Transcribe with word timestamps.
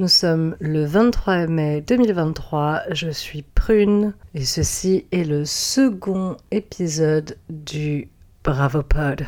Nous 0.00 0.08
sommes 0.08 0.56
le 0.60 0.86
23 0.86 1.46
mai 1.46 1.82
2023, 1.82 2.84
je 2.90 3.10
suis 3.10 3.42
Prune 3.42 4.14
et 4.34 4.46
ceci 4.46 5.04
est 5.12 5.24
le 5.24 5.44
second 5.44 6.38
épisode 6.50 7.36
du 7.50 8.08
Bravo 8.42 8.82
Pod. 8.82 9.26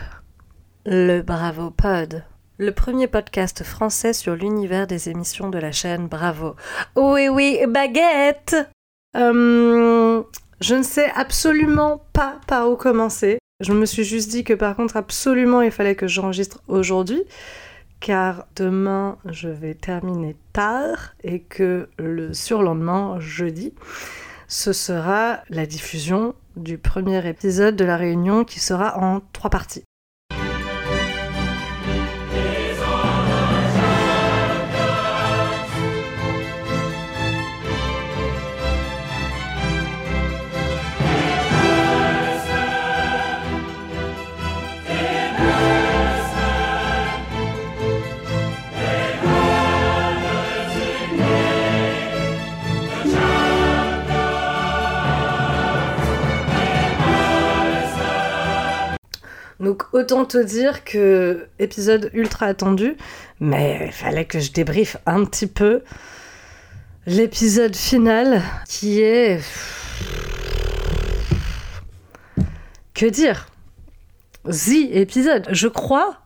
Le 0.86 1.20
Bravo 1.20 1.68
Pod, 1.68 2.24
le 2.56 2.72
premier 2.72 3.06
podcast 3.06 3.62
français 3.64 4.14
sur 4.14 4.34
l'univers 4.34 4.86
des 4.86 5.10
émissions 5.10 5.50
de 5.50 5.58
la 5.58 5.72
chaîne 5.72 6.06
Bravo. 6.06 6.56
Oui, 6.96 7.28
oui, 7.28 7.58
baguette 7.68 8.56
euh, 9.14 10.22
Je 10.62 10.74
ne 10.74 10.82
sais 10.82 11.12
absolument 11.14 12.02
pas 12.14 12.40
par 12.46 12.70
où 12.70 12.76
commencer. 12.76 13.36
Je 13.60 13.74
me 13.74 13.84
suis 13.84 14.04
juste 14.04 14.30
dit 14.30 14.42
que 14.42 14.54
par 14.54 14.74
contre, 14.74 14.96
absolument, 14.96 15.60
il 15.60 15.70
fallait 15.70 15.96
que 15.96 16.08
j'enregistre 16.08 16.62
aujourd'hui 16.66 17.24
car 18.02 18.46
demain 18.56 19.16
je 19.24 19.48
vais 19.48 19.74
terminer 19.74 20.36
tard 20.52 21.14
et 21.22 21.40
que 21.40 21.88
le 21.98 22.34
surlendemain, 22.34 23.18
jeudi, 23.20 23.72
ce 24.48 24.72
sera 24.74 25.40
la 25.48 25.64
diffusion 25.64 26.34
du 26.56 26.76
premier 26.76 27.26
épisode 27.26 27.76
de 27.76 27.84
la 27.84 27.96
réunion 27.96 28.44
qui 28.44 28.60
sera 28.60 28.98
en 28.98 29.20
trois 29.32 29.50
parties. 29.50 29.84
Donc 59.62 59.84
autant 59.92 60.24
te 60.24 60.38
dire 60.38 60.82
que 60.82 61.46
épisode 61.60 62.10
ultra 62.14 62.46
attendu, 62.46 62.96
mais 63.38 63.84
il 63.86 63.92
fallait 63.92 64.24
que 64.24 64.40
je 64.40 64.50
débriefe 64.50 64.96
un 65.06 65.24
petit 65.24 65.46
peu 65.46 65.84
l'épisode 67.06 67.76
final 67.76 68.42
qui 68.68 69.00
est 69.00 69.40
que 72.92 73.06
dire 73.06 73.46
The 74.46 74.90
épisode. 74.90 75.46
Je 75.52 75.68
crois 75.68 76.16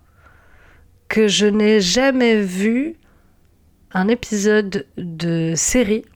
que 1.09 1.29
je 1.29 1.45
n'ai 1.45 1.83
jamais 1.83 2.41
vu 2.41 2.97
un 3.93 4.09
épisode 4.09 4.87
de 4.97 5.53
série 5.55 6.07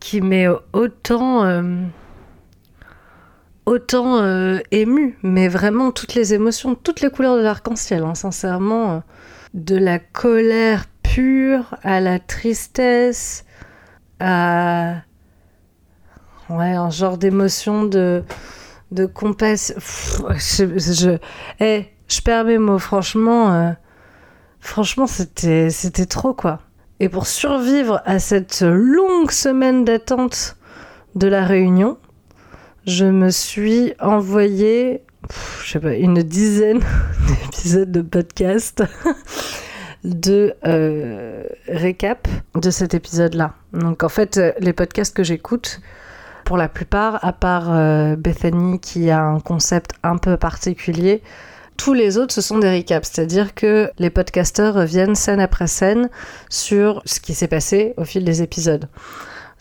qui 0.00 0.20
m'est 0.20 0.48
autant 0.72 1.44
euh, 1.44 1.62
autant 3.66 4.18
euh, 4.18 4.58
ému, 4.70 5.18
mais 5.22 5.48
vraiment 5.48 5.90
toutes 5.92 6.14
les 6.14 6.34
émotions, 6.34 6.74
toutes 6.74 7.00
les 7.00 7.10
couleurs 7.10 7.36
de 7.36 7.42
l'arc-en-ciel, 7.42 8.02
hein, 8.04 8.14
sincèrement. 8.14 8.92
Euh, 8.92 8.98
de 9.54 9.76
la 9.76 9.98
colère 9.98 10.86
pure 11.02 11.76
à 11.82 12.00
la 12.00 12.18
tristesse, 12.18 13.44
à 14.18 14.94
ouais, 16.48 16.72
un 16.72 16.90
genre 16.90 17.18
d'émotion 17.18 17.84
de, 17.84 18.24
de 18.92 19.06
compassion. 19.06 19.74
Je, 20.30 20.78
je, 20.78 21.18
eh, 21.60 21.86
je 22.08 22.20
perds 22.22 22.44
mes 22.44 22.58
mots, 22.58 22.78
franchement. 22.78 23.52
Euh, 23.52 23.70
franchement, 24.60 25.06
c'était 25.06 26.06
trop, 26.06 26.32
quoi. 26.32 26.60
Et 27.00 27.08
pour 27.08 27.26
survivre 27.26 28.00
à 28.04 28.18
cette 28.18 28.62
longue 28.62 29.32
semaine 29.32 29.84
d'attente 29.84 30.56
de 31.14 31.26
la 31.26 31.44
réunion, 31.44 31.98
je 32.86 33.04
me 33.04 33.30
suis 33.30 33.94
envoyé, 34.00 35.02
une 35.84 36.22
dizaine 36.22 36.80
d'épisodes 37.28 37.92
de 37.92 38.02
podcast 38.02 38.82
de 40.04 40.54
euh, 40.66 41.44
récap 41.68 42.26
de 42.54 42.70
cet 42.70 42.94
épisode-là. 42.94 43.54
Donc 43.72 44.02
en 44.02 44.08
fait, 44.08 44.40
les 44.58 44.72
podcasts 44.72 45.14
que 45.14 45.22
j'écoute, 45.22 45.80
pour 46.44 46.56
la 46.56 46.68
plupart, 46.68 47.24
à 47.24 47.32
part 47.32 47.72
euh, 47.72 48.16
Bethany 48.16 48.80
qui 48.80 49.10
a 49.10 49.22
un 49.22 49.38
concept 49.38 49.92
un 50.02 50.16
peu 50.16 50.36
particulier, 50.36 51.22
tous 51.76 51.94
les 51.94 52.18
autres, 52.18 52.34
ce 52.34 52.40
sont 52.40 52.58
des 52.58 52.76
recaps, 52.76 53.10
c'est-à-dire 53.10 53.54
que 53.54 53.90
les 53.98 54.10
podcasteurs 54.10 54.74
reviennent 54.74 55.14
scène 55.14 55.40
après 55.40 55.66
scène 55.66 56.10
sur 56.48 57.00
ce 57.06 57.20
qui 57.20 57.34
s'est 57.34 57.48
passé 57.48 57.94
au 57.96 58.04
fil 58.04 58.24
des 58.24 58.42
épisodes. 58.42 58.88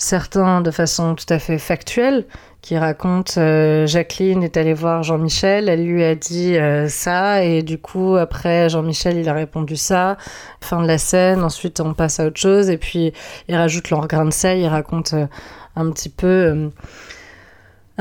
Certains 0.01 0.61
de 0.61 0.71
façon 0.71 1.13
tout 1.13 1.31
à 1.31 1.37
fait 1.37 1.59
factuelle, 1.59 2.25
qui 2.63 2.75
raconte 2.75 3.35
euh, 3.37 3.85
Jacqueline 3.85 4.41
est 4.41 4.57
allée 4.57 4.73
voir 4.73 5.03
Jean-Michel, 5.03 5.69
elle 5.69 5.85
lui 5.85 6.03
a 6.03 6.15
dit 6.15 6.57
euh, 6.57 6.87
ça 6.87 7.43
et 7.43 7.61
du 7.61 7.77
coup 7.77 8.15
après 8.15 8.67
Jean-Michel 8.67 9.17
il 9.17 9.29
a 9.29 9.33
répondu 9.33 9.75
ça. 9.75 10.17
Fin 10.59 10.81
de 10.81 10.87
la 10.87 10.97
scène, 10.97 11.43
ensuite 11.43 11.81
on 11.81 11.93
passe 11.93 12.19
à 12.19 12.25
autre 12.25 12.39
chose 12.39 12.71
et 12.71 12.77
puis 12.77 13.13
il 13.47 13.55
rajoute 13.55 13.91
leur 13.91 14.07
grain 14.07 14.25
de 14.25 14.33
sel, 14.33 14.57
il 14.57 14.67
raconte 14.67 15.13
euh, 15.13 15.27
un 15.75 15.91
petit 15.91 16.09
peu 16.09 16.71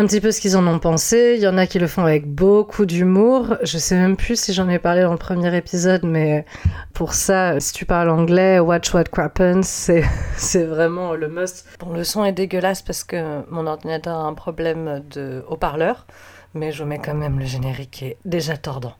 un 0.00 0.06
petit 0.06 0.22
peu 0.22 0.32
ce 0.32 0.40
qu'ils 0.40 0.56
en 0.56 0.66
ont 0.66 0.78
pensé. 0.78 1.34
Il 1.36 1.42
y 1.42 1.46
en 1.46 1.58
a 1.58 1.66
qui 1.66 1.78
le 1.78 1.86
font 1.86 2.04
avec 2.04 2.26
beaucoup 2.26 2.86
d'humour. 2.86 3.56
Je 3.62 3.76
sais 3.76 3.96
même 3.96 4.16
plus 4.16 4.40
si 4.40 4.54
j'en 4.54 4.66
ai 4.70 4.78
parlé 4.78 5.02
dans 5.02 5.12
le 5.12 5.18
premier 5.18 5.54
épisode, 5.54 6.04
mais 6.04 6.46
pour 6.94 7.12
ça, 7.12 7.60
si 7.60 7.74
tu 7.74 7.84
parles 7.84 8.08
anglais, 8.08 8.58
Watch 8.60 8.94
What 8.94 9.04
Crappens, 9.04 9.60
c'est, 10.36 10.64
vraiment 10.64 11.12
le 11.12 11.28
must. 11.28 11.66
Bon, 11.80 11.92
le 11.92 12.02
son 12.02 12.24
est 12.24 12.32
dégueulasse 12.32 12.80
parce 12.80 13.04
que 13.04 13.42
mon 13.50 13.66
ordinateur 13.66 14.16
a 14.16 14.22
un 14.22 14.32
problème 14.32 15.02
de 15.10 15.44
haut-parleur, 15.48 16.06
mais 16.54 16.72
je 16.72 16.82
mets 16.82 16.98
quand 16.98 17.14
même 17.14 17.38
le 17.38 17.44
générique 17.44 17.90
qui 17.90 18.04
est 18.06 18.16
déjà 18.24 18.56
tordant. 18.56 18.94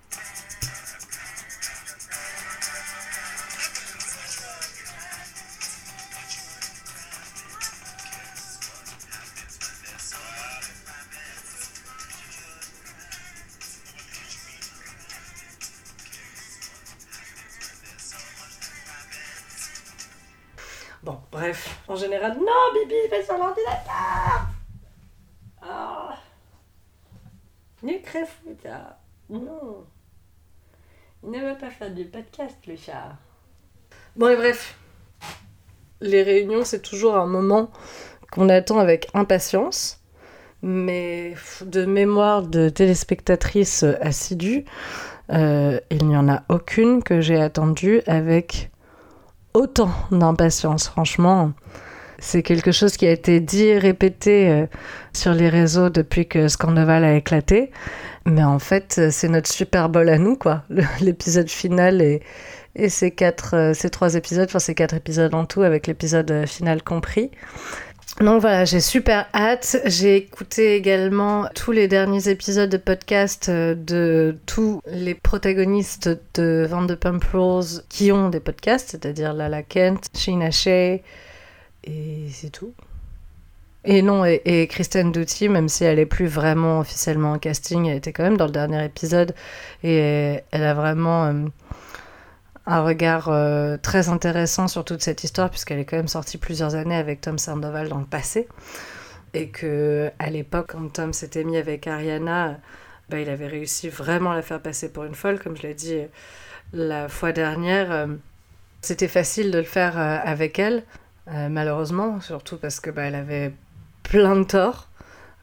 Bref. 21.40 21.80
En 21.88 21.96
général, 21.96 22.36
non, 22.38 22.74
Bibi, 22.74 23.08
fais 23.08 23.24
sur 23.24 23.38
l'ordinateur 23.38 24.46
Ah 25.62 26.14
Nucrefuta 27.82 28.98
Non 29.30 29.86
Il 31.24 31.30
ne 31.30 31.38
veut 31.38 31.58
pas 31.58 31.70
faire 31.70 31.90
du 31.90 32.04
podcast, 32.04 32.56
le 32.66 32.76
chat. 32.76 33.16
Bon, 34.16 34.28
et 34.28 34.36
bref. 34.36 34.76
Les 36.02 36.22
réunions, 36.22 36.64
c'est 36.64 36.82
toujours 36.82 37.16
un 37.16 37.26
moment 37.26 37.70
qu'on 38.32 38.50
attend 38.50 38.78
avec 38.78 39.08
impatience. 39.14 39.98
Mais 40.62 41.34
de 41.62 41.86
mémoire 41.86 42.42
de 42.42 42.68
téléspectatrice 42.68 43.82
assidue, 44.02 44.66
euh, 45.32 45.80
il 45.90 46.06
n'y 46.06 46.16
en 46.18 46.28
a 46.28 46.42
aucune 46.50 47.02
que 47.02 47.22
j'ai 47.22 47.40
attendue 47.40 48.02
avec 48.06 48.70
autant 49.54 49.90
d'impatience, 50.10 50.88
franchement. 50.88 51.52
C'est 52.18 52.42
quelque 52.42 52.70
chose 52.70 52.98
qui 52.98 53.06
a 53.06 53.10
été 53.10 53.40
dit 53.40 53.64
et 53.64 53.78
répété 53.78 54.50
euh, 54.50 54.66
sur 55.14 55.32
les 55.32 55.48
réseaux 55.48 55.88
depuis 55.88 56.28
que 56.28 56.48
Scandoval 56.48 57.02
a 57.02 57.14
éclaté. 57.14 57.70
Mais 58.26 58.44
en 58.44 58.58
fait, 58.58 58.96
euh, 58.98 59.08
c'est 59.10 59.28
notre 59.28 59.50
Super 59.50 59.88
Bowl 59.88 60.06
à 60.10 60.18
nous, 60.18 60.36
quoi. 60.36 60.64
L'épisode 61.00 61.48
final 61.48 62.02
et, 62.02 62.20
et 62.76 62.90
ces, 62.90 63.10
quatre, 63.10 63.56
euh, 63.56 63.74
ces 63.74 63.88
trois 63.88 64.16
épisodes, 64.16 64.44
enfin 64.44 64.58
ces 64.58 64.74
quatre 64.74 64.94
épisodes 64.94 65.34
en 65.34 65.46
tout, 65.46 65.62
avec 65.62 65.86
l'épisode 65.86 66.46
final 66.46 66.82
compris. 66.82 67.30
Donc 68.18 68.42
voilà, 68.42 68.64
j'ai 68.66 68.80
super 68.80 69.26
hâte. 69.34 69.78
J'ai 69.86 70.16
écouté 70.16 70.74
également 70.74 71.46
tous 71.54 71.72
les 71.72 71.88
derniers 71.88 72.28
épisodes 72.28 72.68
de 72.68 72.76
podcast 72.76 73.48
euh, 73.48 73.74
de 73.74 74.36
tous 74.44 74.82
les 74.86 75.14
protagonistes 75.14 76.10
de 76.34 76.66
Vanderpump 76.68 77.24
Rules 77.32 77.82
qui 77.88 78.12
ont 78.12 78.28
des 78.28 78.40
podcasts, 78.40 78.90
c'est-à-dire 78.90 79.32
Lala 79.32 79.62
Kent, 79.62 80.08
Sheena 80.14 80.50
Shea, 80.50 81.00
et 81.84 82.28
c'est 82.30 82.50
tout. 82.50 82.74
Et 83.84 84.02
non, 84.02 84.26
et, 84.26 84.66
Kristen 84.68 85.10
Duty, 85.10 85.48
même 85.48 85.70
si 85.70 85.84
elle 85.84 85.98
est 85.98 86.06
plus 86.06 86.26
vraiment 86.26 86.80
officiellement 86.80 87.32
en 87.32 87.38
casting, 87.38 87.86
elle 87.86 87.96
était 87.96 88.12
quand 88.12 88.24
même 88.24 88.36
dans 88.36 88.44
le 88.44 88.52
dernier 88.52 88.84
épisode 88.84 89.34
et 89.82 90.40
elle 90.50 90.64
a 90.64 90.74
vraiment 90.74 91.24
euh, 91.24 91.46
un 92.66 92.82
regard 92.82 93.28
euh, 93.28 93.76
très 93.76 94.08
intéressant 94.08 94.68
sur 94.68 94.84
toute 94.84 95.02
cette 95.02 95.24
histoire, 95.24 95.50
puisqu'elle 95.50 95.78
est 95.78 95.84
quand 95.84 95.96
même 95.96 96.08
sortie 96.08 96.38
plusieurs 96.38 96.74
années 96.74 96.96
avec 96.96 97.20
Tom 97.20 97.38
Sandoval 97.38 97.88
dans 97.88 97.98
le 97.98 98.06
passé. 98.06 98.48
Et 99.34 99.48
que 99.48 100.10
à 100.18 100.30
l'époque, 100.30 100.70
quand 100.72 100.92
Tom 100.92 101.12
s'était 101.12 101.44
mis 101.44 101.56
avec 101.56 101.86
Ariana, 101.86 102.58
bah, 103.08 103.20
il 103.20 103.28
avait 103.28 103.46
réussi 103.46 103.88
vraiment 103.88 104.32
à 104.32 104.36
la 104.36 104.42
faire 104.42 104.60
passer 104.60 104.92
pour 104.92 105.04
une 105.04 105.14
folle, 105.14 105.40
comme 105.40 105.56
je 105.56 105.62
l'ai 105.62 105.74
dit 105.74 105.98
la 106.72 107.08
fois 107.08 107.32
dernière. 107.32 107.90
Euh, 107.90 108.06
C'était 108.82 109.08
facile 109.08 109.50
de 109.50 109.58
le 109.58 109.64
faire 109.64 109.98
avec 109.98 110.58
elle, 110.58 110.84
malheureusement, 111.26 112.20
surtout 112.20 112.56
parce 112.56 112.80
que 112.80 112.90
bah, 112.90 113.02
elle 113.02 113.14
avait 113.14 113.52
plein 114.02 114.36
de 114.36 114.44
torts. 114.44 114.88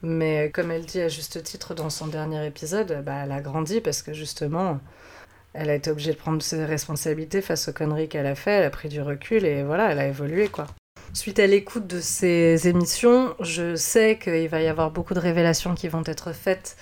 Mais 0.01 0.51
comme 0.51 0.71
elle 0.71 0.85
dit 0.85 1.01
à 1.01 1.07
juste 1.07 1.41
titre 1.43 1.73
dans 1.73 1.89
son 1.89 2.07
dernier 2.07 2.45
épisode, 2.45 3.03
bah, 3.05 3.23
elle 3.23 3.31
a 3.31 3.41
grandi 3.41 3.79
parce 3.81 4.01
que 4.01 4.13
justement, 4.13 4.79
elle 5.57 5.69
a 5.69 5.75
été 5.75 5.89
obligée 5.89 6.11
de 6.11 6.17
prendre 6.17 6.41
ses 6.41 6.63
responsabilités 6.65 7.41
face 7.41 7.67
aux 7.67 7.73
conneries 7.73 8.07
qu'elle 8.07 8.27
a 8.27 8.35
fait, 8.35 8.51
elle 8.51 8.65
a 8.65 8.69
pris 8.69 8.89
du 8.89 9.01
recul 9.01 9.43
et 9.43 9.63
voilà, 9.63 9.91
elle 9.91 9.99
a 9.99 10.07
évolué 10.07 10.49
quoi. 10.49 10.67
Suite 11.13 11.39
à 11.39 11.47
l'écoute 11.47 11.87
de 11.87 11.99
ces 11.99 12.67
émissions, 12.67 13.33
je 13.39 13.75
sais 13.75 14.19
qu'il 14.21 14.49
va 14.49 14.61
y 14.61 14.67
avoir 14.67 14.91
beaucoup 14.91 15.13
de 15.13 15.19
révélations 15.19 15.73
qui 15.73 15.87
vont 15.87 16.03
être 16.05 16.31
faites 16.31 16.77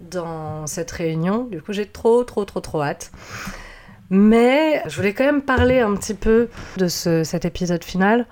dans 0.00 0.66
cette 0.66 0.90
réunion. 0.90 1.44
Du 1.44 1.62
coup, 1.62 1.72
j'ai 1.72 1.86
trop, 1.86 2.22
trop, 2.24 2.44
trop, 2.44 2.60
trop 2.60 2.82
hâte. 2.82 3.10
Mais 4.10 4.82
je 4.86 4.96
voulais 4.96 5.14
quand 5.14 5.24
même 5.24 5.42
parler 5.42 5.80
un 5.80 5.94
petit 5.94 6.14
peu 6.14 6.48
de 6.76 6.88
ce, 6.88 7.24
cet 7.24 7.44
épisode 7.44 7.84
final. 7.84 8.26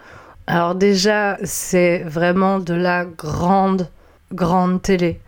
Alors 0.46 0.74
déjà, 0.74 1.38
c'est 1.44 1.98
vraiment 2.00 2.58
de 2.58 2.74
la 2.74 3.04
grande, 3.04 3.88
grande 4.32 4.82
télé. 4.82 5.20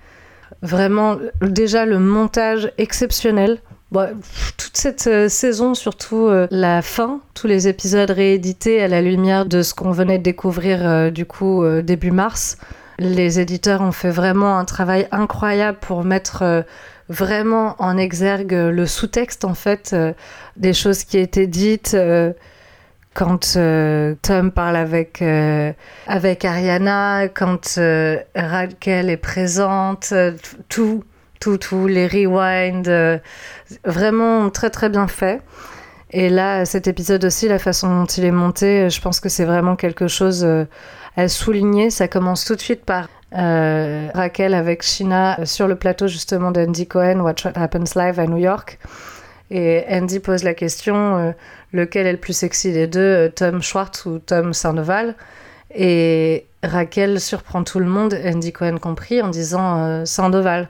Vraiment, 0.62 1.16
déjà 1.40 1.86
le 1.86 1.98
montage 1.98 2.72
exceptionnel. 2.76 3.60
Toute 3.92 4.76
cette 4.76 5.06
euh, 5.06 5.28
saison, 5.28 5.74
surtout 5.74 6.26
euh, 6.26 6.46
la 6.50 6.82
fin, 6.82 7.20
tous 7.34 7.46
les 7.46 7.68
épisodes 7.68 8.10
réédités 8.10 8.82
à 8.82 8.88
la 8.88 9.00
lumière 9.00 9.46
de 9.46 9.62
ce 9.62 9.74
qu'on 9.74 9.92
venait 9.92 10.18
de 10.18 10.22
découvrir 10.22 10.86
euh, 10.86 11.10
du 11.10 11.24
coup 11.24 11.64
début 11.82 12.10
mars. 12.10 12.58
Les 12.98 13.40
éditeurs 13.40 13.80
ont 13.80 13.92
fait 13.92 14.10
vraiment 14.10 14.58
un 14.58 14.64
travail 14.64 15.06
incroyable 15.12 15.78
pour 15.80 16.04
mettre 16.04 16.64
vraiment 17.08 17.76
en 17.78 17.96
exergue 17.96 18.52
le 18.52 18.86
sous-texte 18.86 19.44
en 19.44 19.54
fait 19.54 19.94
des 20.56 20.72
choses 20.72 21.04
qui 21.04 21.18
étaient 21.18 21.46
dites 21.46 21.96
quand 23.14 23.52
Tom 24.22 24.50
parle 24.50 24.76
avec, 24.76 25.22
avec 26.08 26.44
Ariana, 26.44 27.28
quand 27.28 27.78
Raquel 28.34 29.10
est 29.10 29.16
présente, 29.16 30.12
tout, 30.68 31.04
tout, 31.40 31.58
tout, 31.58 31.86
les 31.86 32.06
rewinds, 32.06 33.20
vraiment 33.84 34.50
très 34.50 34.70
très 34.70 34.88
bien 34.88 35.08
fait. 35.08 35.40
Et 36.10 36.30
là, 36.30 36.64
cet 36.64 36.86
épisode 36.86 37.24
aussi, 37.24 37.48
la 37.48 37.58
façon 37.58 38.00
dont 38.00 38.06
il 38.06 38.24
est 38.24 38.30
monté, 38.30 38.88
je 38.88 39.00
pense 39.00 39.20
que 39.20 39.28
c'est 39.28 39.44
vraiment 39.44 39.76
quelque 39.76 40.08
chose 40.08 40.46
à 41.16 41.28
souligner. 41.28 41.90
Ça 41.90 42.08
commence 42.08 42.44
tout 42.44 42.54
de 42.54 42.60
suite 42.60 42.84
par 42.84 43.08
euh, 43.36 44.08
Raquel 44.14 44.54
avec 44.54 44.82
Shina 44.82 45.44
sur 45.44 45.68
le 45.68 45.76
plateau 45.76 46.06
justement 46.06 46.50
d'Andy 46.50 46.86
Cohen, 46.86 47.20
What 47.20 47.50
Happens 47.54 47.94
Live 47.94 48.18
à 48.18 48.26
New 48.26 48.38
York. 48.38 48.78
Et 49.50 49.84
Andy 49.90 50.20
pose 50.20 50.44
la 50.44 50.54
question 50.54 51.18
euh, 51.18 51.32
lequel 51.72 52.06
est 52.06 52.12
le 52.12 52.18
plus 52.18 52.34
sexy 52.36 52.72
des 52.72 52.86
deux, 52.86 53.00
euh, 53.00 53.28
Tom 53.28 53.62
Schwartz 53.62 54.06
ou 54.06 54.18
Tom 54.18 54.54
Sandoval? 54.54 55.14
Et 55.74 56.46
Raquel 56.62 57.20
surprend 57.20 57.64
tout 57.64 57.78
le 57.78 57.86
monde, 57.86 58.18
Andy 58.24 58.52
Cohen 58.52 58.78
compris, 58.78 59.20
en 59.20 59.28
disant 59.28 60.04
Sandoval. 60.06 60.68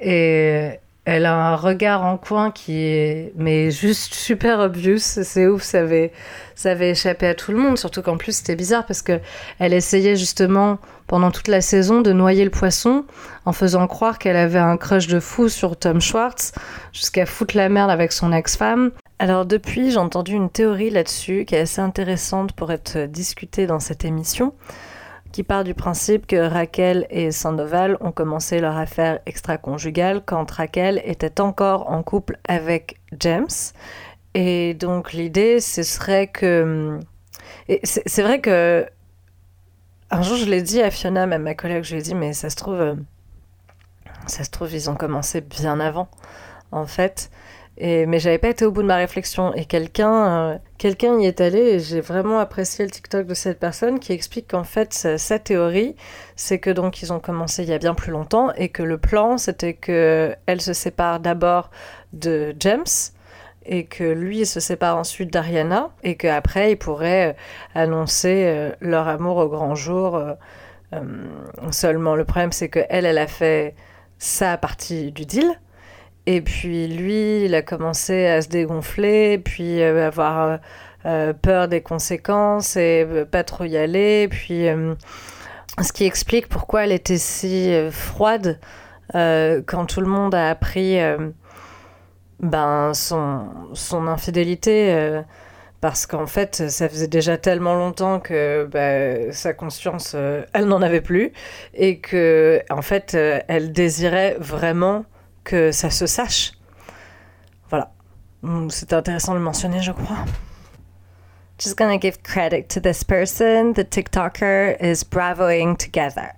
Et 0.00 0.78
elle 1.10 1.24
a 1.24 1.34
un 1.34 1.56
regard 1.56 2.04
en 2.04 2.18
coin 2.18 2.50
qui 2.50 2.76
est 2.82 3.32
mais 3.34 3.70
juste 3.70 4.12
super 4.12 4.60
obvious. 4.60 4.98
C'est 4.98 5.46
ouf, 5.46 5.62
ça 5.62 5.80
avait, 5.80 6.12
ça 6.54 6.72
avait 6.72 6.90
échappé 6.90 7.26
à 7.26 7.34
tout 7.34 7.50
le 7.50 7.56
monde. 7.56 7.78
Surtout 7.78 8.02
qu'en 8.02 8.18
plus 8.18 8.36
c'était 8.36 8.56
bizarre 8.56 8.84
parce 8.84 9.00
que 9.00 9.18
elle 9.58 9.72
essayait 9.72 10.16
justement 10.16 10.76
pendant 11.06 11.30
toute 11.30 11.48
la 11.48 11.62
saison 11.62 12.02
de 12.02 12.12
noyer 12.12 12.44
le 12.44 12.50
poisson 12.50 13.06
en 13.46 13.54
faisant 13.54 13.86
croire 13.86 14.18
qu'elle 14.18 14.36
avait 14.36 14.58
un 14.58 14.76
crush 14.76 15.06
de 15.06 15.18
fou 15.18 15.48
sur 15.48 15.78
Tom 15.78 15.98
Schwartz 15.98 16.52
jusqu'à 16.92 17.24
foutre 17.24 17.56
la 17.56 17.70
merde 17.70 17.90
avec 17.90 18.12
son 18.12 18.30
ex-femme. 18.30 18.90
Alors 19.18 19.46
depuis, 19.46 19.90
j'ai 19.90 19.96
entendu 19.96 20.34
une 20.34 20.50
théorie 20.50 20.90
là-dessus 20.90 21.46
qui 21.46 21.54
est 21.54 21.60
assez 21.60 21.80
intéressante 21.80 22.52
pour 22.52 22.70
être 22.70 23.06
discutée 23.06 23.66
dans 23.66 23.80
cette 23.80 24.04
émission 24.04 24.52
qui 25.38 25.44
part 25.44 25.62
du 25.62 25.72
principe 25.72 26.26
que 26.26 26.48
Raquel 26.48 27.06
et 27.10 27.30
Sandoval 27.30 27.96
ont 28.00 28.10
commencé 28.10 28.58
leur 28.58 28.76
affaire 28.76 29.20
extra-conjugale 29.24 30.20
quand 30.26 30.50
Raquel 30.50 31.00
était 31.04 31.40
encore 31.40 31.88
en 31.92 32.02
couple 32.02 32.40
avec 32.48 32.98
James. 33.20 33.46
Et 34.34 34.74
donc 34.74 35.12
l'idée, 35.12 35.60
ce 35.60 35.84
serait 35.84 36.26
que... 36.26 36.98
C'est 37.84 38.22
vrai 38.22 38.40
que... 38.40 38.84
Un 40.10 40.22
jour, 40.22 40.36
je 40.36 40.46
l'ai 40.46 40.60
dit 40.60 40.82
à 40.82 40.90
Fiona, 40.90 41.24
ma 41.28 41.54
collègue, 41.54 41.84
je 41.84 41.92
lui 41.92 42.00
ai 42.00 42.02
dit, 42.02 42.16
mais 42.16 42.32
ça 42.32 42.50
se 42.50 42.56
trouve... 42.56 42.96
Ça 44.26 44.42
se 44.42 44.50
trouve, 44.50 44.74
ils 44.74 44.90
ont 44.90 44.96
commencé 44.96 45.40
bien 45.40 45.78
avant, 45.78 46.08
en 46.72 46.86
fait. 46.86 47.30
Mais 47.80 48.18
j'avais 48.18 48.38
pas 48.38 48.48
été 48.48 48.64
au 48.64 48.72
bout 48.72 48.82
de 48.82 48.86
ma 48.88 48.96
réflexion. 48.96 49.54
Et 49.54 49.64
quelqu'un 49.64 50.52
euh, 50.52 50.58
quelqu'un 50.78 51.18
y 51.20 51.26
est 51.26 51.40
allé 51.40 51.58
et 51.58 51.78
j'ai 51.80 52.00
vraiment 52.00 52.38
apprécié 52.38 52.84
le 52.84 52.90
TikTok 52.90 53.26
de 53.26 53.34
cette 53.34 53.58
personne 53.60 54.00
qui 54.00 54.12
explique 54.12 54.48
qu'en 54.48 54.64
fait, 54.64 54.92
sa, 54.92 55.38
théorie, 55.38 55.94
c'est 56.36 56.58
que 56.58 56.70
donc 56.70 57.02
ils 57.02 57.12
ont 57.12 57.20
commencé 57.20 57.62
il 57.62 57.68
y 57.68 57.72
a 57.72 57.78
bien 57.78 57.94
plus 57.94 58.10
longtemps 58.10 58.52
et 58.54 58.68
que 58.68 58.82
le 58.82 58.98
plan, 58.98 59.38
c'était 59.38 59.74
que 59.74 60.34
elle 60.46 60.60
se 60.60 60.72
sépare 60.72 61.20
d'abord 61.20 61.70
de 62.12 62.54
James 62.58 62.84
et 63.66 63.84
que 63.86 64.04
lui 64.04 64.46
se 64.46 64.60
sépare 64.60 64.96
ensuite 64.96 65.32
d'Ariana 65.32 65.90
et 66.02 66.16
qu'après 66.16 66.72
ils 66.72 66.76
pourraient 66.76 67.28
euh, 67.28 67.80
annoncer 67.80 68.44
euh, 68.46 68.70
leur 68.80 69.08
amour 69.08 69.36
au 69.36 69.48
grand 69.48 69.74
jour. 69.74 70.20
seulement, 71.70 72.16
le 72.16 72.24
problème, 72.24 72.52
c'est 72.52 72.68
que 72.68 72.80
elle, 72.88 73.06
elle 73.06 73.18
a 73.18 73.26
fait 73.26 73.74
sa 74.18 74.56
partie 74.56 75.12
du 75.12 75.26
deal 75.26 75.58
et 76.30 76.42
puis 76.42 76.88
lui, 76.88 77.46
il 77.46 77.54
a 77.54 77.62
commencé 77.62 78.26
à 78.26 78.42
se 78.42 78.48
dégonfler, 78.48 79.38
puis 79.38 79.80
euh, 79.80 80.06
avoir 80.06 80.42
euh, 80.42 80.56
euh, 81.06 81.32
peur 81.32 81.68
des 81.68 81.80
conséquences 81.80 82.76
et 82.76 83.06
pas 83.30 83.44
trop 83.44 83.64
y 83.64 83.78
aller. 83.78 84.28
Puis 84.28 84.66
ce 85.80 85.90
qui 85.90 86.04
explique 86.04 86.46
pourquoi 86.50 86.84
elle 86.84 86.92
était 86.92 87.16
si 87.16 87.72
froide 87.90 88.60
quand 89.14 89.86
tout 89.88 90.02
le 90.02 90.06
monde 90.06 90.34
a 90.34 90.50
appris 90.50 90.98
ben, 92.40 92.92
son, 92.92 93.46
son 93.72 94.06
infidélité. 94.06 95.22
parce 95.80 96.04
qu'en 96.04 96.26
fait, 96.26 96.68
ça 96.68 96.90
faisait 96.90 97.08
déjà 97.08 97.38
tellement 97.38 97.74
longtemps 97.74 98.20
que 98.20 98.68
bah, 98.70 99.32
sa 99.32 99.54
conscience, 99.54 100.14
elle 100.52 100.66
n'en 100.66 100.82
avait 100.82 101.00
plus, 101.00 101.32
et 101.72 102.00
que 102.00 102.60
en 102.68 102.82
fait, 102.82 103.14
elle 103.14 103.72
désirait 103.72 104.36
vraiment 104.38 105.06
que 105.48 105.72
ça 105.72 105.90
se 105.90 106.06
sache. 106.06 106.52
Voilà. 107.70 107.90
Mm, 108.42 108.68
c'était 108.68 108.94
intéressant 108.94 109.32
de 109.32 109.38
le 109.38 109.44
mentionner, 109.44 109.80
je 109.82 109.92
crois. 109.92 110.24
Just 111.58 111.76
gonna 111.76 111.98
give 111.98 112.18
credit 112.22 112.68
to 112.68 112.80
this 112.80 113.02
person. 113.02 113.72
The 113.72 113.88
TikToker 113.88 114.76
is 114.80 115.02
bravoing 115.04 115.74
together. 115.74 116.34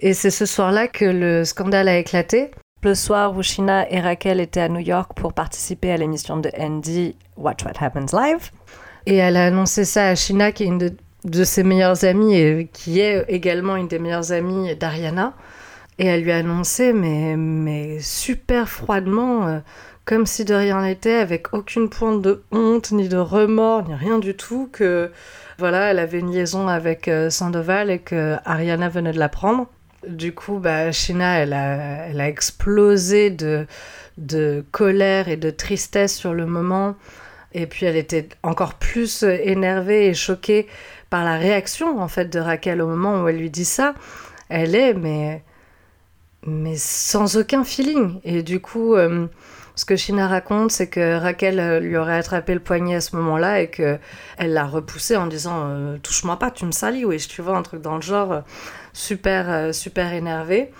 Et 0.00 0.14
c'est 0.14 0.30
ce 0.30 0.46
soir-là 0.46 0.88
que 0.88 1.04
le 1.04 1.44
scandale 1.44 1.88
a 1.88 1.98
éclaté. 1.98 2.50
Le 2.82 2.94
soir 2.94 3.36
où 3.36 3.42
Shina 3.42 3.88
et 3.90 4.00
Raquel 4.00 4.40
étaient 4.40 4.60
à 4.60 4.68
New 4.68 4.80
York 4.80 5.12
pour 5.14 5.32
participer 5.32 5.92
à 5.92 5.96
l'émission 5.96 6.38
de 6.38 6.50
Andy 6.58 7.16
Watch 7.36 7.64
What 7.64 7.72
Happens 7.80 8.12
Live. 8.12 8.50
Et 9.06 9.16
elle 9.16 9.36
a 9.36 9.46
annoncé 9.46 9.84
ça 9.84 10.08
à 10.08 10.14
Shina, 10.14 10.52
qui 10.52 10.64
est 10.64 10.66
une 10.66 10.78
de, 10.78 10.96
de 11.24 11.44
ses 11.44 11.62
meilleures 11.62 12.04
amies 12.04 12.34
et 12.34 12.68
qui 12.72 13.00
est 13.00 13.24
également 13.28 13.76
une 13.76 13.88
des 13.88 13.98
meilleures 13.98 14.32
amies 14.32 14.74
d'Ariana. 14.74 15.34
Et 15.98 16.06
elle 16.06 16.22
lui 16.22 16.32
a 16.32 16.42
mais, 16.42 17.36
mais 17.36 18.00
super 18.00 18.68
froidement, 18.68 19.46
euh, 19.46 19.58
comme 20.04 20.26
si 20.26 20.44
de 20.44 20.54
rien 20.54 20.82
n'était, 20.82 21.14
avec 21.14 21.54
aucune 21.54 21.88
pointe 21.88 22.20
de 22.20 22.42
honte, 22.50 22.90
ni 22.90 23.08
de 23.08 23.16
remords, 23.16 23.88
ni 23.88 23.94
rien 23.94 24.18
du 24.18 24.34
tout, 24.34 24.68
que 24.72 25.12
voilà, 25.58 25.90
elle 25.90 26.00
avait 26.00 26.18
une 26.18 26.32
liaison 26.32 26.66
avec 26.66 27.06
euh, 27.06 27.30
Sandoval 27.30 27.90
et 27.90 28.00
que 28.00 28.36
Ariana 28.44 28.88
venait 28.88 29.12
de 29.12 29.18
la 29.18 29.28
prendre. 29.28 29.68
Du 30.08 30.34
coup, 30.34 30.58
bah, 30.58 30.90
Shina, 30.90 31.38
elle 31.38 31.52
a, 31.52 32.08
elle 32.08 32.20
a 32.20 32.28
explosé 32.28 33.30
de, 33.30 33.66
de 34.18 34.64
colère 34.72 35.28
et 35.28 35.36
de 35.36 35.50
tristesse 35.50 36.16
sur 36.16 36.34
le 36.34 36.44
moment. 36.44 36.96
Et 37.52 37.66
puis 37.66 37.86
elle 37.86 37.96
était 37.96 38.28
encore 38.42 38.74
plus 38.74 39.22
énervée 39.22 40.08
et 40.08 40.14
choquée 40.14 40.66
par 41.08 41.24
la 41.24 41.36
réaction 41.36 42.00
en 42.00 42.08
fait 42.08 42.24
de 42.26 42.40
Raquel 42.40 42.82
au 42.82 42.88
moment 42.88 43.22
où 43.22 43.28
elle 43.28 43.38
lui 43.38 43.50
dit 43.50 43.64
ça. 43.64 43.94
Elle 44.48 44.74
est 44.74 44.94
mais 44.94 45.44
mais 46.46 46.76
sans 46.76 47.36
aucun 47.36 47.64
feeling. 47.64 48.20
Et 48.24 48.42
du 48.42 48.60
coup, 48.60 48.94
euh, 48.94 49.26
ce 49.74 49.84
que 49.84 49.96
Shina 49.96 50.28
raconte, 50.28 50.70
c'est 50.70 50.88
que 50.88 51.18
Raquel 51.18 51.58
euh, 51.58 51.80
lui 51.80 51.96
aurait 51.96 52.16
attrapé 52.16 52.54
le 52.54 52.60
poignet 52.60 52.96
à 52.96 53.00
ce 53.00 53.16
moment-là 53.16 53.60
et 53.62 53.68
que 53.68 53.98
elle 54.38 54.52
l'a 54.52 54.66
repoussé 54.66 55.16
en 55.16 55.26
disant 55.26 55.64
euh, 55.66 55.98
touche-moi 56.02 56.38
pas, 56.38 56.50
tu 56.50 56.64
me 56.66 56.72
salis, 56.72 57.04
oui, 57.04 57.18
tu 57.18 57.42
vois, 57.42 57.56
un 57.56 57.62
truc 57.62 57.80
dans 57.80 57.96
le 57.96 58.02
genre 58.02 58.42
super 58.92 59.74
super 59.74 60.12
énervé. 60.12 60.70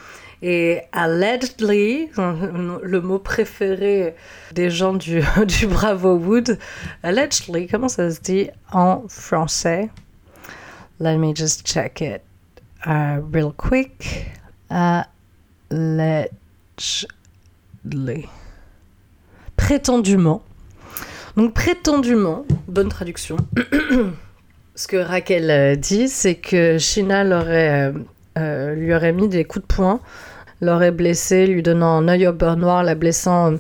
Et 0.43 0.83
allegedly, 0.93 2.11
le 2.17 3.01
mot 3.01 3.19
préféré 3.19 4.15
des 4.53 4.69
gens 4.69 4.93
du, 4.93 5.23
du 5.47 5.67
Bravo 5.67 6.17
Wood, 6.17 6.59
allegedly, 7.03 7.67
comment 7.67 7.89
ça 7.89 8.11
se 8.11 8.21
dit 8.21 8.51
en 8.71 9.05
français? 9.09 9.89
Let 11.01 11.19
me 11.19 11.35
just 11.35 11.67
check 11.67 12.03
it 12.03 12.23
real 12.87 13.53
quick. 13.57 14.27
Prétendument. 19.57 20.43
Donc 21.37 21.53
prétendument, 21.53 22.45
bonne 22.69 22.89
traduction, 22.89 23.37
ce 24.77 24.87
que 24.87 24.97
Raquel 24.97 25.79
dit, 25.81 26.09
c'est 26.09 26.37
que 26.37 26.79
Shina 26.79 27.25
lui 27.25 28.95
aurait 28.95 29.13
mis 29.13 29.29
des 29.29 29.45
coups 29.45 29.67
de 29.67 29.75
poing, 29.75 30.01
l'aurait 30.61 30.93
blessé, 30.93 31.49
lui 31.49 31.63
donnant 31.63 31.99
un 31.99 32.07
œil 32.07 32.29
au 32.29 32.33
beurre 32.33 32.57
noir, 32.57 32.85
la 32.85 32.95
blessant 32.95 33.55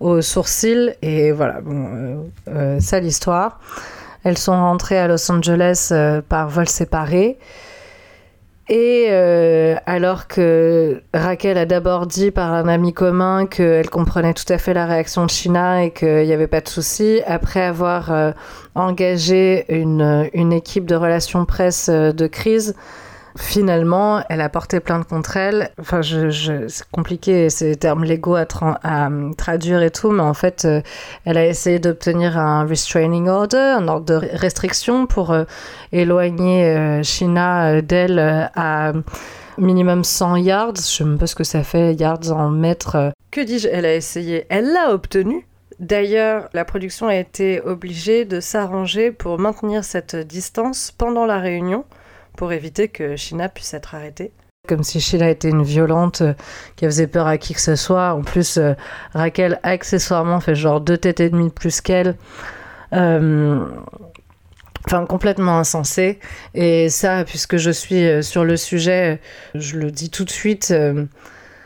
au 0.00 0.20
sourcil, 0.20 0.96
et 1.00 1.30
voilà, 1.30 1.60
bon, 1.60 2.28
ça 2.80 2.98
l'histoire. 2.98 3.60
Elles 4.24 4.38
sont 4.38 4.52
rentrées 4.52 4.98
à 4.98 5.06
Los 5.06 5.30
Angeles 5.30 5.92
par 6.28 6.48
vol 6.48 6.68
séparé. 6.68 7.38
Et 8.74 9.08
euh, 9.10 9.76
alors 9.84 10.28
que 10.28 11.02
Raquel 11.12 11.58
a 11.58 11.66
d'abord 11.66 12.06
dit 12.06 12.30
par 12.30 12.54
un 12.54 12.68
ami 12.68 12.94
commun 12.94 13.44
qu'elle 13.44 13.90
comprenait 13.90 14.32
tout 14.32 14.50
à 14.50 14.56
fait 14.56 14.72
la 14.72 14.86
réaction 14.86 15.26
de 15.26 15.30
China 15.30 15.84
et 15.84 15.90
qu'il 15.90 16.24
n'y 16.24 16.32
avait 16.32 16.46
pas 16.46 16.62
de 16.62 16.68
souci, 16.70 17.20
après 17.26 17.60
avoir 17.60 18.10
euh, 18.10 18.32
engagé 18.74 19.66
une, 19.68 20.52
équipe 20.54 20.86
de 20.86 20.94
relations 20.94 21.44
presse 21.44 21.90
euh, 21.90 22.12
de 22.12 22.26
crise, 22.26 22.74
Finalement, 23.36 24.22
elle 24.28 24.42
a 24.42 24.48
porté 24.48 24.80
plainte 24.80 25.06
contre 25.08 25.36
elle. 25.36 25.70
Enfin, 25.80 26.00
c'est 26.02 26.90
compliqué 26.90 27.48
ces 27.48 27.76
termes 27.76 28.04
légaux 28.04 28.36
à, 28.36 28.46
traduire 29.36 29.82
et 29.82 29.90
tout, 29.90 30.10
mais 30.10 30.22
en 30.22 30.34
fait, 30.34 30.64
euh, 30.64 30.82
elle 31.24 31.38
a 31.38 31.46
essayé 31.46 31.78
d'obtenir 31.78 32.38
un 32.38 32.66
restraining 32.66 33.28
order, 33.28 33.76
un 33.78 33.88
ordre 33.88 34.04
de 34.04 34.14
restriction 34.36 35.06
pour 35.06 35.30
euh, 35.30 35.44
éloigner 35.92 36.66
euh, 36.66 37.02
China 37.02 37.80
d'elle 37.80 38.50
à 38.54 38.92
minimum 39.56 40.04
100 40.04 40.36
yards. 40.36 40.76
Je 40.76 40.82
sais 40.82 41.04
même 41.04 41.18
pas 41.18 41.26
ce 41.26 41.34
que 41.34 41.44
ça 41.44 41.62
fait, 41.62 41.94
yards 41.94 42.32
en 42.32 42.50
mètres. 42.50 43.12
Que 43.30 43.40
dis-je 43.40 43.68
Elle 43.68 43.86
a 43.86 43.94
essayé. 43.94 44.46
Elle 44.50 44.72
l'a 44.72 44.92
obtenu. 44.92 45.46
D'ailleurs, 45.80 46.48
la 46.52 46.64
production 46.64 47.08
a 47.08 47.16
été 47.16 47.60
obligée 47.60 48.24
de 48.24 48.40
s'arranger 48.40 49.10
pour 49.10 49.38
maintenir 49.38 49.84
cette 49.84 50.14
distance 50.16 50.92
pendant 50.96 51.26
la 51.26 51.38
réunion 51.38 51.84
pour 52.36 52.52
éviter 52.52 52.88
que 52.88 53.16
Shina 53.16 53.48
puisse 53.48 53.74
être 53.74 53.94
arrêtée. 53.94 54.32
Comme 54.68 54.84
si 54.84 55.00
Sheila 55.00 55.28
était 55.28 55.48
une 55.48 55.64
violente 55.64 56.20
euh, 56.20 56.34
qui 56.76 56.84
faisait 56.84 57.08
peur 57.08 57.26
à 57.26 57.36
qui 57.36 57.52
que 57.52 57.60
ce 57.60 57.74
soit. 57.74 58.14
En 58.14 58.22
plus, 58.22 58.58
euh, 58.58 58.74
Raquel, 59.12 59.58
accessoirement, 59.64 60.38
fait 60.38 60.54
genre 60.54 60.80
deux 60.80 60.96
têtes 60.96 61.18
et 61.18 61.30
demie 61.30 61.48
de 61.48 61.52
plus 61.52 61.80
qu'elle. 61.80 62.16
Euh, 62.92 63.66
enfin, 64.86 65.04
complètement 65.04 65.58
insensé. 65.58 66.20
Et 66.54 66.88
ça, 66.90 67.24
puisque 67.24 67.56
je 67.56 67.72
suis 67.72 68.22
sur 68.22 68.44
le 68.44 68.56
sujet, 68.56 69.20
je 69.56 69.78
le 69.78 69.90
dis 69.90 70.10
tout 70.10 70.24
de 70.24 70.30
suite. 70.30 70.72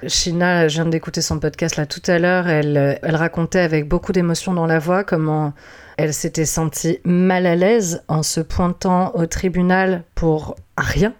Shina, 0.06 0.68
je 0.68 0.74
viens 0.74 0.86
d'écouter 0.86 1.22
son 1.22 1.38
podcast 1.38 1.76
là 1.76 1.86
tout 1.86 2.02
à 2.06 2.18
l'heure, 2.18 2.48
elle, 2.48 2.98
elle 3.02 3.16
racontait 3.16 3.60
avec 3.60 3.88
beaucoup 3.88 4.12
d'émotion 4.12 4.52
dans 4.52 4.66
la 4.66 4.78
voix 4.78 5.04
comment 5.04 5.54
elle 5.96 6.12
s'était 6.12 6.44
sentie 6.44 7.00
mal 7.04 7.46
à 7.46 7.56
l'aise 7.56 8.02
en 8.08 8.22
se 8.22 8.40
pointant 8.40 9.14
au 9.14 9.26
tribunal 9.26 10.04
pour 10.14 10.56
rien. 10.76 11.14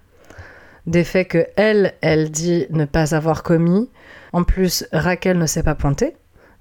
Des 0.87 1.05
faits 1.05 1.29
que 1.29 1.47
elle, 1.57 1.95
elle 2.03 2.31
dit 2.31 2.67
ne 2.71 2.85
pas 2.85 3.15
avoir 3.15 3.43
commis. 3.43 3.91
En 4.33 4.45
plus, 4.45 4.87
Raquel 4.93 5.39
ne 5.39 5.47
s'est 5.47 5.63
pas 5.63 5.75
pointée. 5.75 6.15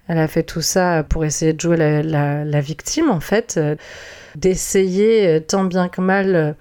Elle 0.07 0.17
a 0.19 0.27
fait 0.27 0.43
tout 0.43 0.62
ça 0.62 1.03
pour 1.03 1.25
essayer 1.25 1.53
de 1.53 1.60
jouer 1.60 1.77
la, 1.77 2.62
victime, 2.62 3.10
en 3.10 3.19
fait, 3.19 3.55
euh, 3.57 3.75
d'essayer 4.36 5.27
euh, 5.27 5.39
tant 5.39 5.65
bien 5.65 5.89
que 5.89 6.00
mal 6.00 6.36
euh, 6.36 6.53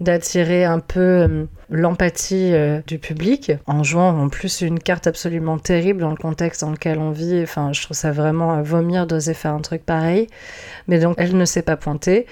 d'attirer 0.00 0.64
un 0.64 0.78
peu 0.78 1.00
euh, 1.00 1.44
l'empathie 1.70 2.52
euh, 2.52 2.80
du 2.86 2.98
public 2.98 3.52
en 3.66 3.82
jouant 3.82 4.18
en 4.18 4.28
plus 4.28 4.60
une 4.60 4.78
carte 4.78 5.06
absolument 5.06 5.58
terrible 5.58 6.00
dans 6.00 6.10
le 6.10 6.16
contexte 6.16 6.60
dans 6.60 6.70
lequel 6.70 6.98
on 6.98 7.10
vit. 7.10 7.40
Enfin, 7.42 7.72
je 7.72 7.82
trouve 7.82 7.96
ça 7.96 8.12
vraiment 8.12 8.52
à 8.52 8.62
vomir 8.62 9.06
d'oser 9.06 9.32
faire 9.34 9.54
un 9.54 9.60
truc 9.60 9.84
pareil. 9.84 10.26
Mais 10.86 10.98
donc, 10.98 11.16
elle 11.18 11.36
ne 11.36 11.44
s'est 11.44 11.62
pas 11.62 11.76
pointée 11.76 12.26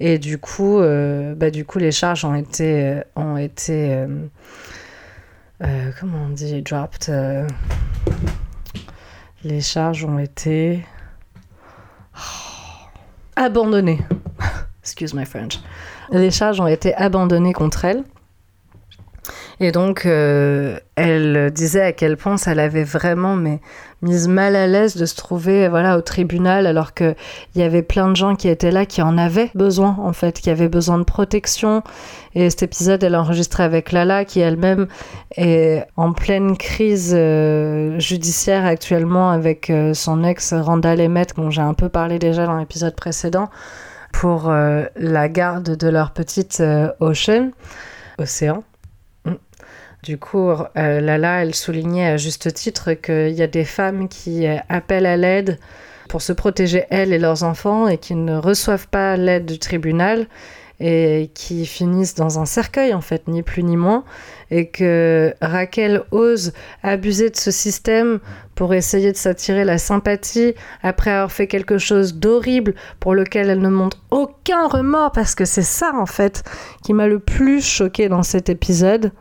et 0.00 0.18
du 0.18 0.38
coup, 0.38 0.78
euh, 0.78 1.34
bah, 1.34 1.50
du 1.50 1.64
coup, 1.64 1.78
les 1.78 1.92
charges 1.92 2.24
ont 2.24 2.34
été 2.34 3.00
ont 3.16 3.36
été 3.36 4.06
comment 6.00 6.26
on 6.26 6.30
dit 6.30 6.62
dropped. 6.62 7.12
les 9.44 9.60
charges 9.60 10.04
ont 10.04 10.18
été 10.18 10.80
abandonnées. 13.36 14.00
Excuse 14.82 15.14
my 15.14 15.26
French 15.26 15.60
les 16.12 16.30
charges 16.30 16.60
ont 16.60 16.66
été 16.66 16.94
abandonnées 16.94 17.52
contre 17.52 17.84
elle. 17.84 18.04
Et 19.62 19.72
donc, 19.72 20.06
euh, 20.06 20.78
elle 20.96 21.50
disait 21.52 21.82
à 21.82 21.92
quel 21.92 22.16
point 22.16 22.38
ça 22.38 22.54
l'avait 22.54 22.82
vraiment 22.82 23.36
mais, 23.36 23.60
mise 24.00 24.26
mal 24.26 24.56
à 24.56 24.66
l'aise 24.66 24.96
de 24.96 25.04
se 25.04 25.14
trouver 25.14 25.68
voilà, 25.68 25.98
au 25.98 26.00
tribunal, 26.00 26.66
alors 26.66 26.94
qu'il 26.94 27.14
y 27.54 27.62
avait 27.62 27.82
plein 27.82 28.08
de 28.08 28.16
gens 28.16 28.34
qui 28.34 28.48
étaient 28.48 28.70
là, 28.70 28.86
qui 28.86 29.02
en 29.02 29.18
avaient 29.18 29.50
besoin, 29.54 29.96
en 30.00 30.14
fait, 30.14 30.40
qui 30.40 30.48
avaient 30.48 30.70
besoin 30.70 30.98
de 30.98 31.04
protection. 31.04 31.82
Et 32.34 32.48
cet 32.48 32.62
épisode, 32.62 33.04
elle 33.04 33.14
a 33.14 33.20
enregistré 33.20 33.62
avec 33.62 33.92
Lala, 33.92 34.24
qui 34.24 34.40
elle-même 34.40 34.88
est 35.36 35.84
en 35.96 36.14
pleine 36.14 36.56
crise 36.56 37.12
euh, 37.14 37.98
judiciaire 38.00 38.64
actuellement 38.64 39.30
avec 39.30 39.68
euh, 39.68 39.92
son 39.92 40.24
ex 40.24 40.54
Randall 40.54 41.02
Emmett, 41.02 41.36
dont 41.36 41.50
j'ai 41.50 41.62
un 41.62 41.74
peu 41.74 41.90
parlé 41.90 42.18
déjà 42.18 42.46
dans 42.46 42.56
l'épisode 42.56 42.96
précédent 42.96 43.50
pour 44.12 44.50
euh, 44.50 44.84
la 44.96 45.28
garde 45.28 45.76
de 45.76 45.88
leur 45.88 46.12
petite 46.12 46.60
euh, 46.60 46.92
Ocean, 47.00 47.50
océan. 48.18 48.64
Mm. 49.24 49.34
Du 50.02 50.18
coup, 50.18 50.50
euh, 50.50 51.00
Lala, 51.00 51.42
elle 51.42 51.54
soulignait 51.54 52.08
à 52.08 52.16
juste 52.16 52.52
titre 52.52 52.92
qu'il 52.94 53.32
y 53.32 53.42
a 53.42 53.46
des 53.46 53.64
femmes 53.64 54.08
qui 54.08 54.46
appellent 54.68 55.06
à 55.06 55.16
l'aide 55.16 55.58
pour 56.08 56.22
se 56.22 56.32
protéger 56.32 56.84
elles 56.90 57.12
et 57.12 57.18
leurs 57.18 57.44
enfants 57.44 57.86
et 57.86 57.98
qui 57.98 58.14
ne 58.14 58.36
reçoivent 58.36 58.88
pas 58.88 59.16
l'aide 59.16 59.46
du 59.46 59.58
tribunal 59.58 60.26
et 60.80 61.30
qui 61.34 61.66
finissent 61.66 62.14
dans 62.14 62.38
un 62.38 62.46
cercueil 62.46 62.94
en 62.94 63.00
fait, 63.00 63.28
ni 63.28 63.42
plus 63.42 63.62
ni 63.62 63.76
moins, 63.76 64.04
et 64.50 64.68
que 64.68 65.34
Raquel 65.40 66.02
ose 66.10 66.52
abuser 66.82 67.30
de 67.30 67.36
ce 67.36 67.50
système 67.50 68.18
pour 68.54 68.72
essayer 68.74 69.12
de 69.12 69.16
s'attirer 69.16 69.64
la 69.64 69.78
sympathie 69.78 70.54
après 70.82 71.10
avoir 71.10 71.30
fait 71.32 71.46
quelque 71.46 71.78
chose 71.78 72.14
d'horrible 72.14 72.74
pour 72.98 73.14
lequel 73.14 73.50
elle 73.50 73.60
ne 73.60 73.68
montre 73.68 73.98
aucun 74.10 74.66
remords, 74.66 75.12
parce 75.12 75.34
que 75.34 75.44
c'est 75.44 75.62
ça 75.62 75.92
en 75.94 76.06
fait 76.06 76.42
qui 76.82 76.94
m'a 76.94 77.06
le 77.06 77.18
plus 77.18 77.64
choqué 77.64 78.08
dans 78.08 78.22
cet 78.22 78.48
épisode. 78.48 79.12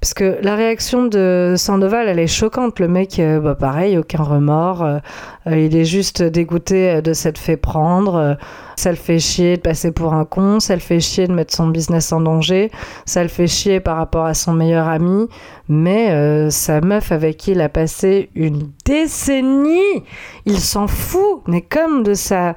Parce 0.00 0.14
que 0.14 0.38
la 0.40 0.56
réaction 0.56 1.04
de 1.04 1.56
Sandoval, 1.58 2.08
elle 2.08 2.18
est 2.18 2.26
choquante. 2.26 2.78
Le 2.78 2.88
mec, 2.88 3.18
euh, 3.18 3.38
bah 3.38 3.54
pareil, 3.54 3.98
aucun 3.98 4.22
remords. 4.22 4.82
Euh, 4.82 4.98
euh, 5.46 5.58
il 5.58 5.76
est 5.76 5.84
juste 5.84 6.22
dégoûté 6.22 7.02
de 7.02 7.12
s'être 7.12 7.36
fait 7.36 7.58
prendre. 7.58 8.38
ça 8.76 8.88
le 8.88 8.96
fait 8.96 9.18
chier 9.18 9.58
de 9.58 9.60
passer 9.60 9.92
pour 9.92 10.14
un 10.14 10.24
con. 10.24 10.58
Ça 10.58 10.74
le 10.74 10.80
fait 10.80 11.00
chier 11.00 11.26
de 11.26 11.34
mettre 11.34 11.54
son 11.54 11.68
business 11.68 12.14
en 12.14 12.22
danger. 12.22 12.70
Ça 13.04 13.22
le 13.22 13.28
fait 13.28 13.46
chier 13.46 13.78
par 13.78 13.98
rapport 13.98 14.24
à 14.24 14.32
son 14.32 14.54
meilleur 14.54 14.88
ami. 14.88 15.28
Mais 15.68 16.50
sa 16.50 16.80
meuf 16.80 17.12
avec 17.12 17.36
qui 17.36 17.50
il 17.50 17.60
a 17.60 17.68
passé 17.68 18.30
une 18.34 18.70
décennie, 18.86 20.02
il 20.46 20.60
s'en 20.60 20.86
fout. 20.86 21.42
Mais 21.46 21.60
comme 21.60 22.04
de 22.04 22.14
sa 22.14 22.54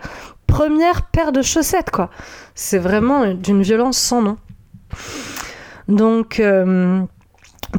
première 0.48 1.08
paire 1.08 1.34
de 1.34 1.42
chaussettes, 1.42 1.92
quoi. 1.92 2.10
C'est 2.56 2.80
vraiment 2.80 3.34
d'une 3.34 3.64
violence 3.64 3.98
sans 3.98 4.22
nom. 4.22 4.38
Donc, 5.90 6.42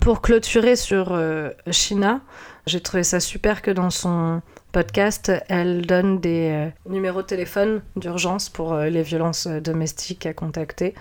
pour 0.01 0.21
clôturer 0.21 0.77
sur 0.77 1.13
euh, 1.13 1.51
Shina, 1.71 2.21
j'ai 2.67 2.81
trouvé 2.81 3.05
ça 3.05 3.21
super 3.21 3.63
que 3.63 3.71
dans 3.71 3.91
son 3.91 4.41
podcast, 4.73 5.31
elle 5.49 5.87
donne 5.87 6.19
des 6.19 6.51
euh, 6.51 6.91
numéros 6.91 7.23
de 7.23 7.27
téléphone 7.27 7.83
d'urgence 7.97 8.49
pour 8.49 8.73
euh, 8.73 8.89
les 8.89 9.03
violences 9.03 9.47
domestiques 9.47 10.27
à 10.27 10.33
contacter. 10.33 10.95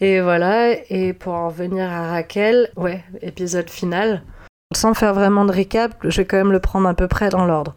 Et 0.00 0.20
voilà, 0.20 0.72
et 0.88 1.12
pour 1.12 1.34
en 1.34 1.48
revenir 1.48 1.90
à 1.90 2.10
Raquel, 2.10 2.70
ouais, 2.76 3.04
épisode 3.20 3.68
final. 3.68 4.22
Sans 4.74 4.94
faire 4.94 5.12
vraiment 5.12 5.44
de 5.44 5.52
recap, 5.52 5.92
je 6.04 6.22
vais 6.22 6.24
quand 6.24 6.38
même 6.38 6.52
le 6.52 6.60
prendre 6.60 6.88
à 6.88 6.94
peu 6.94 7.06
près 7.06 7.28
dans 7.28 7.44
l'ordre. 7.44 7.74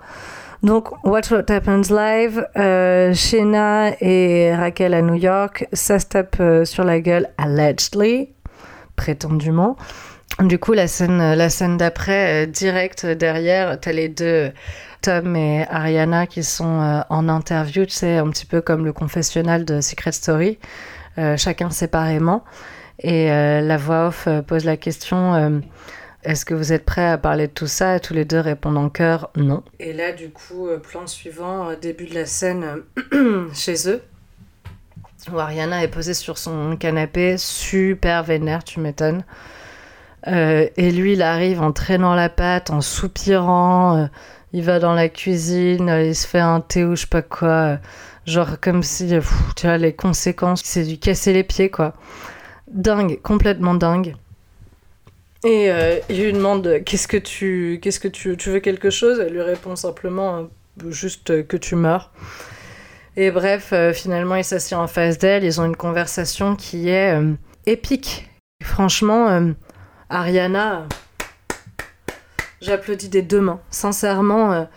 Donc, 0.62 0.92
Watch 1.04 1.32
What 1.32 1.52
Happens 1.52 1.90
Live, 1.90 2.48
euh, 2.56 3.14
et 4.00 4.56
Raquel 4.56 4.94
à 4.94 5.02
New 5.02 5.16
York, 5.16 5.68
ça 5.74 6.00
se 6.00 6.06
tape 6.06 6.42
sur 6.64 6.86
la 6.86 7.02
gueule, 7.02 7.28
allegedly, 7.38 8.30
prétendument. 8.96 9.78
Du 10.40 10.58
coup, 10.58 10.74
la 10.74 10.88
scène, 10.88 11.36
la 11.36 11.50
scène 11.50 11.78
d'après, 11.78 12.44
euh, 12.44 12.46
direct 12.48 13.06
derrière, 13.06 13.80
t'as 13.80 13.92
les 13.92 14.10
deux, 14.10 14.52
Tom 15.02 15.36
et 15.36 15.66
Ariana, 15.70 16.26
qui 16.26 16.44
sont 16.44 16.82
euh, 16.82 17.02
en 17.10 17.30
interview, 17.30 17.86
tu 17.86 17.92
sais, 17.92 18.18
un 18.18 18.30
petit 18.30 18.48
peu 18.48 18.60
comme 18.60 18.84
le 18.84 18.94
confessionnal 18.94 19.64
de 19.64 19.80
Secret 19.80 20.12
Story, 20.12 20.58
euh, 21.20 21.38
chacun 21.38 21.70
séparément. 21.70 22.44
Et 23.00 23.28
la 23.28 23.76
voix 23.76 24.08
off 24.08 24.28
pose 24.48 24.66
la 24.66 24.78
question 24.78 25.62
est-ce 26.24 26.46
que 26.46 26.54
vous 26.54 26.72
êtes 26.72 26.86
prêts 26.86 27.08
à 27.08 27.18
parler 27.18 27.48
de 27.48 27.52
tout 27.52 27.68
ça? 27.68 27.98
Et 27.98 28.00
tous 28.00 28.14
les 28.14 28.24
deux 28.24 28.40
répondent 28.40 28.78
en 28.78 28.88
chœur 28.90 29.32
non. 29.36 29.64
Et 29.80 29.94
là, 29.94 30.12
du 30.14 30.30
coup, 30.30 30.68
plan 30.84 31.08
suivant, 31.08 31.74
début 31.74 32.06
de 32.06 32.14
la 32.14 32.28
scène 32.28 32.84
chez 33.54 33.90
eux 33.90 34.04
où 35.32 35.40
Ariana 35.40 35.84
est 35.84 35.88
posée 35.88 36.14
sur 36.14 36.38
son 36.38 36.76
canapé, 36.78 37.38
super 37.38 38.24
vénère, 38.24 38.64
tu 38.64 38.80
m'étonnes. 38.80 39.24
Euh, 40.28 40.68
et 40.78 40.92
lui, 40.92 41.14
il 41.14 41.22
arrive 41.22 41.62
en 41.62 41.72
traînant 41.72 42.16
la 42.16 42.30
patte, 42.30 42.70
en 42.70 42.82
soupirant. 42.82 43.98
Euh, 43.98 44.06
il 44.54 44.64
va 44.64 44.80
dans 44.80 44.94
la 44.94 45.10
cuisine, 45.10 45.90
il 46.06 46.16
se 46.16 46.28
fait 46.28 46.40
un 46.40 46.62
thé 46.62 46.86
ou 46.86 46.96
je 46.96 47.02
sais 47.02 47.08
pas 47.08 47.22
quoi. 47.22 47.80
Genre 48.26 48.60
comme 48.62 48.84
si, 48.84 49.08
tu 49.56 49.68
vois, 49.68 49.78
les 49.78 49.94
conséquences, 49.94 50.62
c'est 50.64 50.84
du 50.84 50.98
casser 50.98 51.34
les 51.34 51.44
pieds, 51.44 51.70
quoi. 51.70 51.94
Dingue, 52.72 53.20
complètement 53.22 53.74
dingue. 53.74 54.16
Et 55.44 55.70
euh, 55.72 56.00
il 56.10 56.24
lui 56.24 56.34
demande 56.34 56.82
qu'est-ce 56.86 57.08
que 57.08 57.18
tu 57.18 57.80
qu'est-ce 57.82 58.00
que 58.00 58.08
tu, 58.08 58.38
tu 58.38 58.50
veux 58.50 58.62
quelque 58.62 58.90
chose? 58.90 59.20
Elle 59.20 59.34
lui 59.34 59.42
répond 59.42 59.76
simplement 59.76 60.38
euh, 60.84 60.92
juste 60.92 61.46
que 61.48 61.58
tu 61.58 61.76
meurs. 61.76 62.12
Et 63.16 63.32
bref, 63.32 63.70
euh, 63.74 63.94
finalement, 63.94 64.36
il 64.36 64.44
s'assied 64.44 64.76
en 64.76 64.88
face 64.88 65.18
d'elle. 65.18 65.44
Ils 65.44 65.62
ont 65.62 65.66
une 65.66 65.76
conversation 65.76 66.56
qui 66.56 66.90
est 66.90 67.16
épique. 67.66 68.30
Franchement, 68.64 69.54
Ariana, 70.10 70.88
j'applaudis 72.62 73.10
des 73.10 73.22
deux 73.22 73.42
mains. 73.42 73.60
Sincèrement, 73.70 74.68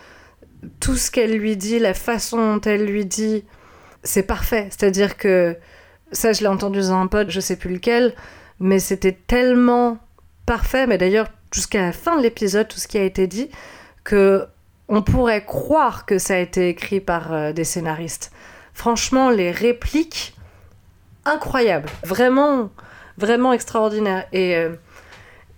tout 0.79 0.95
ce 0.95 1.09
qu'elle 1.09 1.37
lui 1.37 1.57
dit, 1.57 1.79
la 1.79 1.93
façon 1.93 2.55
dont 2.55 2.61
elle 2.61 2.85
lui 2.85 3.05
dit, 3.05 3.43
c'est 4.03 4.23
parfait. 4.23 4.67
C'est-à-dire 4.69 5.17
que 5.17 5.57
ça, 6.11 6.33
je 6.33 6.41
l'ai 6.41 6.47
entendu 6.47 6.79
dans 6.79 6.93
un 6.93 7.07
pote, 7.07 7.29
je 7.29 7.39
sais 7.39 7.55
plus 7.55 7.73
lequel, 7.73 8.13
mais 8.59 8.79
c'était 8.79 9.17
tellement 9.27 9.97
parfait, 10.45 10.87
mais 10.87 10.97
d'ailleurs 10.97 11.27
jusqu'à 11.53 11.81
la 11.81 11.91
fin 11.91 12.17
de 12.17 12.23
l'épisode, 12.23 12.67
tout 12.67 12.79
ce 12.79 12.87
qui 12.87 12.97
a 12.97 13.03
été 13.03 13.27
dit, 13.27 13.49
que 14.03 14.47
on 14.89 15.01
pourrait 15.01 15.43
croire 15.43 16.05
que 16.05 16.17
ça 16.17 16.35
a 16.35 16.37
été 16.37 16.69
écrit 16.69 16.99
par 16.99 17.33
euh, 17.33 17.53
des 17.53 17.63
scénaristes. 17.63 18.31
Franchement, 18.73 19.29
les 19.29 19.51
répliques, 19.51 20.35
incroyables, 21.25 21.89
vraiment, 22.03 22.69
vraiment 23.17 23.53
extraordinaires. 23.53 24.25
Et, 24.31 24.55
euh, 24.55 24.75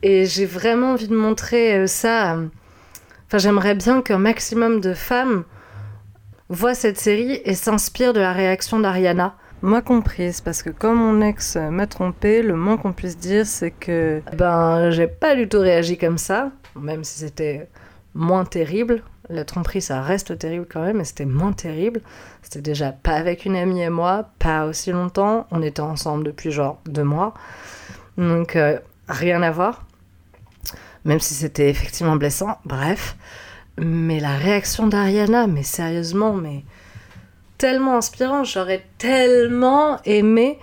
et 0.01 0.25
j'ai 0.25 0.45
vraiment 0.45 0.93
envie 0.93 1.07
de 1.07 1.15
montrer 1.15 1.75
euh, 1.75 1.87
ça. 1.87 2.37
Enfin, 3.27 3.37
j'aimerais 3.37 3.75
bien 3.75 4.01
qu'un 4.01 4.17
maximum 4.17 4.81
de 4.81 4.93
femmes 4.93 5.43
voient 6.49 6.73
cette 6.73 6.97
série 6.97 7.41
et 7.45 7.53
s'inspirent 7.53 8.13
de 8.13 8.19
la 8.19 8.33
réaction 8.33 8.79
d'Ariana 8.79 9.35
moi 9.61 9.81
comprise, 9.81 10.39
parce 10.39 10.63
que 10.63 10.69
comme 10.69 10.97
mon 10.97 11.21
ex 11.21 11.57
m'a 11.57 11.85
trompé, 11.85 12.41
le 12.41 12.55
moins 12.55 12.77
qu'on 12.77 12.93
puisse 12.93 13.17
dire, 13.17 13.45
c'est 13.45 13.71
que 13.71 14.21
ben 14.37 14.89
j'ai 14.89 15.07
pas 15.07 15.35
du 15.35 15.49
tout 15.49 15.59
réagi 15.59 15.97
comme 15.97 16.17
ça, 16.17 16.51
même 16.79 17.03
si 17.03 17.19
c'était 17.19 17.67
moins 18.13 18.45
terrible. 18.45 19.03
La 19.29 19.45
tromperie, 19.45 19.81
ça 19.81 20.01
reste 20.01 20.37
terrible 20.39 20.65
quand 20.67 20.81
même, 20.81 20.97
mais 20.97 21.03
c'était 21.03 21.25
moins 21.25 21.53
terrible. 21.53 22.01
C'était 22.41 22.61
déjà 22.61 22.91
pas 22.91 23.13
avec 23.13 23.45
une 23.45 23.55
amie 23.55 23.81
et 23.81 23.89
moi, 23.89 24.29
pas 24.39 24.65
aussi 24.65 24.91
longtemps. 24.91 25.45
On 25.51 25.61
était 25.61 25.81
ensemble 25.81 26.23
depuis 26.23 26.51
genre 26.51 26.79
deux 26.85 27.03
mois. 27.03 27.35
Donc 28.17 28.55
euh, 28.55 28.79
rien 29.07 29.43
à 29.43 29.51
voir. 29.51 29.85
Même 31.05 31.19
si 31.19 31.35
c'était 31.35 31.69
effectivement 31.69 32.15
blessant. 32.15 32.57
Bref. 32.65 33.15
Mais 33.77 34.19
la 34.19 34.35
réaction 34.35 34.87
d'Ariana, 34.87 35.47
mais 35.47 35.63
sérieusement, 35.63 36.33
mais 36.33 36.63
tellement 37.59 37.97
inspirant. 37.97 38.43
J'aurais 38.43 38.83
tellement 38.97 40.01
aimé 40.05 40.57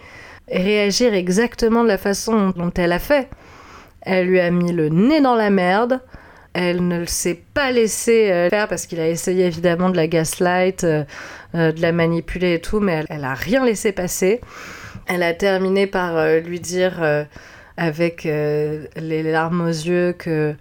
réagir 0.49 1.14
exactement 1.14 1.85
de 1.85 1.88
la 1.88 1.99
façon 1.99 2.50
dont 2.50 2.73
elle 2.76 2.92
a 2.92 2.99
fait. 2.99 3.28
Elle 4.00 4.26
lui 4.26 4.40
a 4.40 4.50
mis 4.50 4.73
le 4.73 4.88
nez 4.88 5.20
dans 5.20 5.37
la 5.37 5.50
merde. 5.50 6.00
Elle 6.59 6.89
ne 6.89 7.05
s'est 7.05 7.39
pas 7.53 7.71
laissé 7.71 8.33
euh, 8.33 8.49
faire 8.49 8.67
parce 8.67 8.87
qu'il 8.87 8.99
a 8.99 9.11
essayé 9.11 9.45
évidemment 9.45 9.91
de 9.91 9.97
la 9.97 10.07
gaslight, 10.07 10.85
euh, 10.85 11.05
euh, 11.55 11.71
de 11.71 11.83
la 11.83 11.93
manipuler 11.93 12.55
et 12.55 12.61
tout, 12.63 12.81
mais 12.81 13.05
elle, 13.11 13.21
n'a 13.21 13.33
a 13.33 13.35
rien 13.35 13.63
laissé 13.63 13.93
passer. 13.93 14.41
Elle 15.07 15.23
a 15.23 15.35
terminé 15.35 15.87
par 15.87 16.27
lui 16.41 16.59
dire 16.59 17.27
avec 17.77 18.25
les 18.25 19.23
larmes 19.23 19.61
aux 19.61 19.69
yeux 19.69 20.15
que 20.19 20.55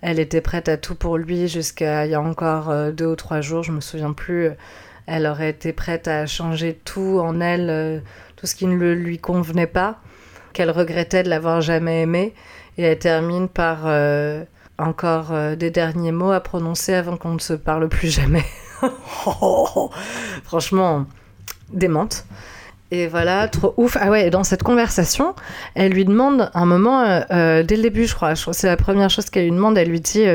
elle 0.00 0.18
était 0.18 0.40
prête 0.40 0.68
à 0.68 0.76
tout 0.76 0.94
pour 0.96 1.18
lui 1.18 1.46
jusqu'à 1.46 2.06
il 2.06 2.10
y 2.10 2.14
a 2.14 2.20
encore 2.20 2.74
deux 2.92 3.06
ou 3.06 3.14
trois 3.14 3.42
jours, 3.42 3.62
je 3.62 3.70
me 3.70 3.80
souviens 3.80 4.12
plus 4.12 4.50
elle 5.06 5.26
aurait 5.26 5.50
été 5.50 5.72
prête 5.72 6.08
à 6.08 6.26
changer 6.26 6.80
tout 6.84 7.20
en 7.22 7.40
elle, 7.40 8.02
tout 8.34 8.46
ce 8.46 8.56
qui 8.56 8.66
ne 8.66 8.92
lui 8.92 9.18
convenait 9.18 9.68
pas, 9.68 10.00
qu'elle 10.52 10.70
regrettait 10.70 11.22
de 11.22 11.28
l'avoir 11.28 11.60
jamais 11.60 12.02
aimé. 12.02 12.34
Et 12.78 12.82
elle 12.82 12.98
termine 12.98 13.48
par 13.48 13.86
encore 14.78 15.32
euh, 15.32 15.56
des 15.56 15.70
derniers 15.70 16.12
mots 16.12 16.32
à 16.32 16.40
prononcer 16.40 16.94
avant 16.94 17.16
qu'on 17.16 17.34
ne 17.34 17.38
se 17.38 17.52
parle 17.52 17.88
plus 17.88 18.08
jamais. 18.08 18.44
Franchement, 20.44 21.06
démente. 21.72 22.24
Et 22.90 23.06
voilà, 23.06 23.48
trop 23.48 23.72
ouf. 23.76 23.96
Ah 24.00 24.10
ouais, 24.10 24.28
dans 24.28 24.44
cette 24.44 24.62
conversation, 24.62 25.34
elle 25.74 25.92
lui 25.92 26.04
demande 26.04 26.50
un 26.52 26.66
moment, 26.66 27.20
dès 27.30 27.76
le 27.76 27.82
début, 27.82 28.06
je 28.06 28.14
crois, 28.14 28.34
je 28.34 28.42
crois 28.42 28.52
c'est 28.52 28.66
la 28.66 28.76
première 28.76 29.08
chose 29.08 29.30
qu'elle 29.30 29.44
lui 29.44 29.50
demande, 29.52 29.78
elle 29.78 29.88
lui 29.88 30.00
dit 30.00 30.26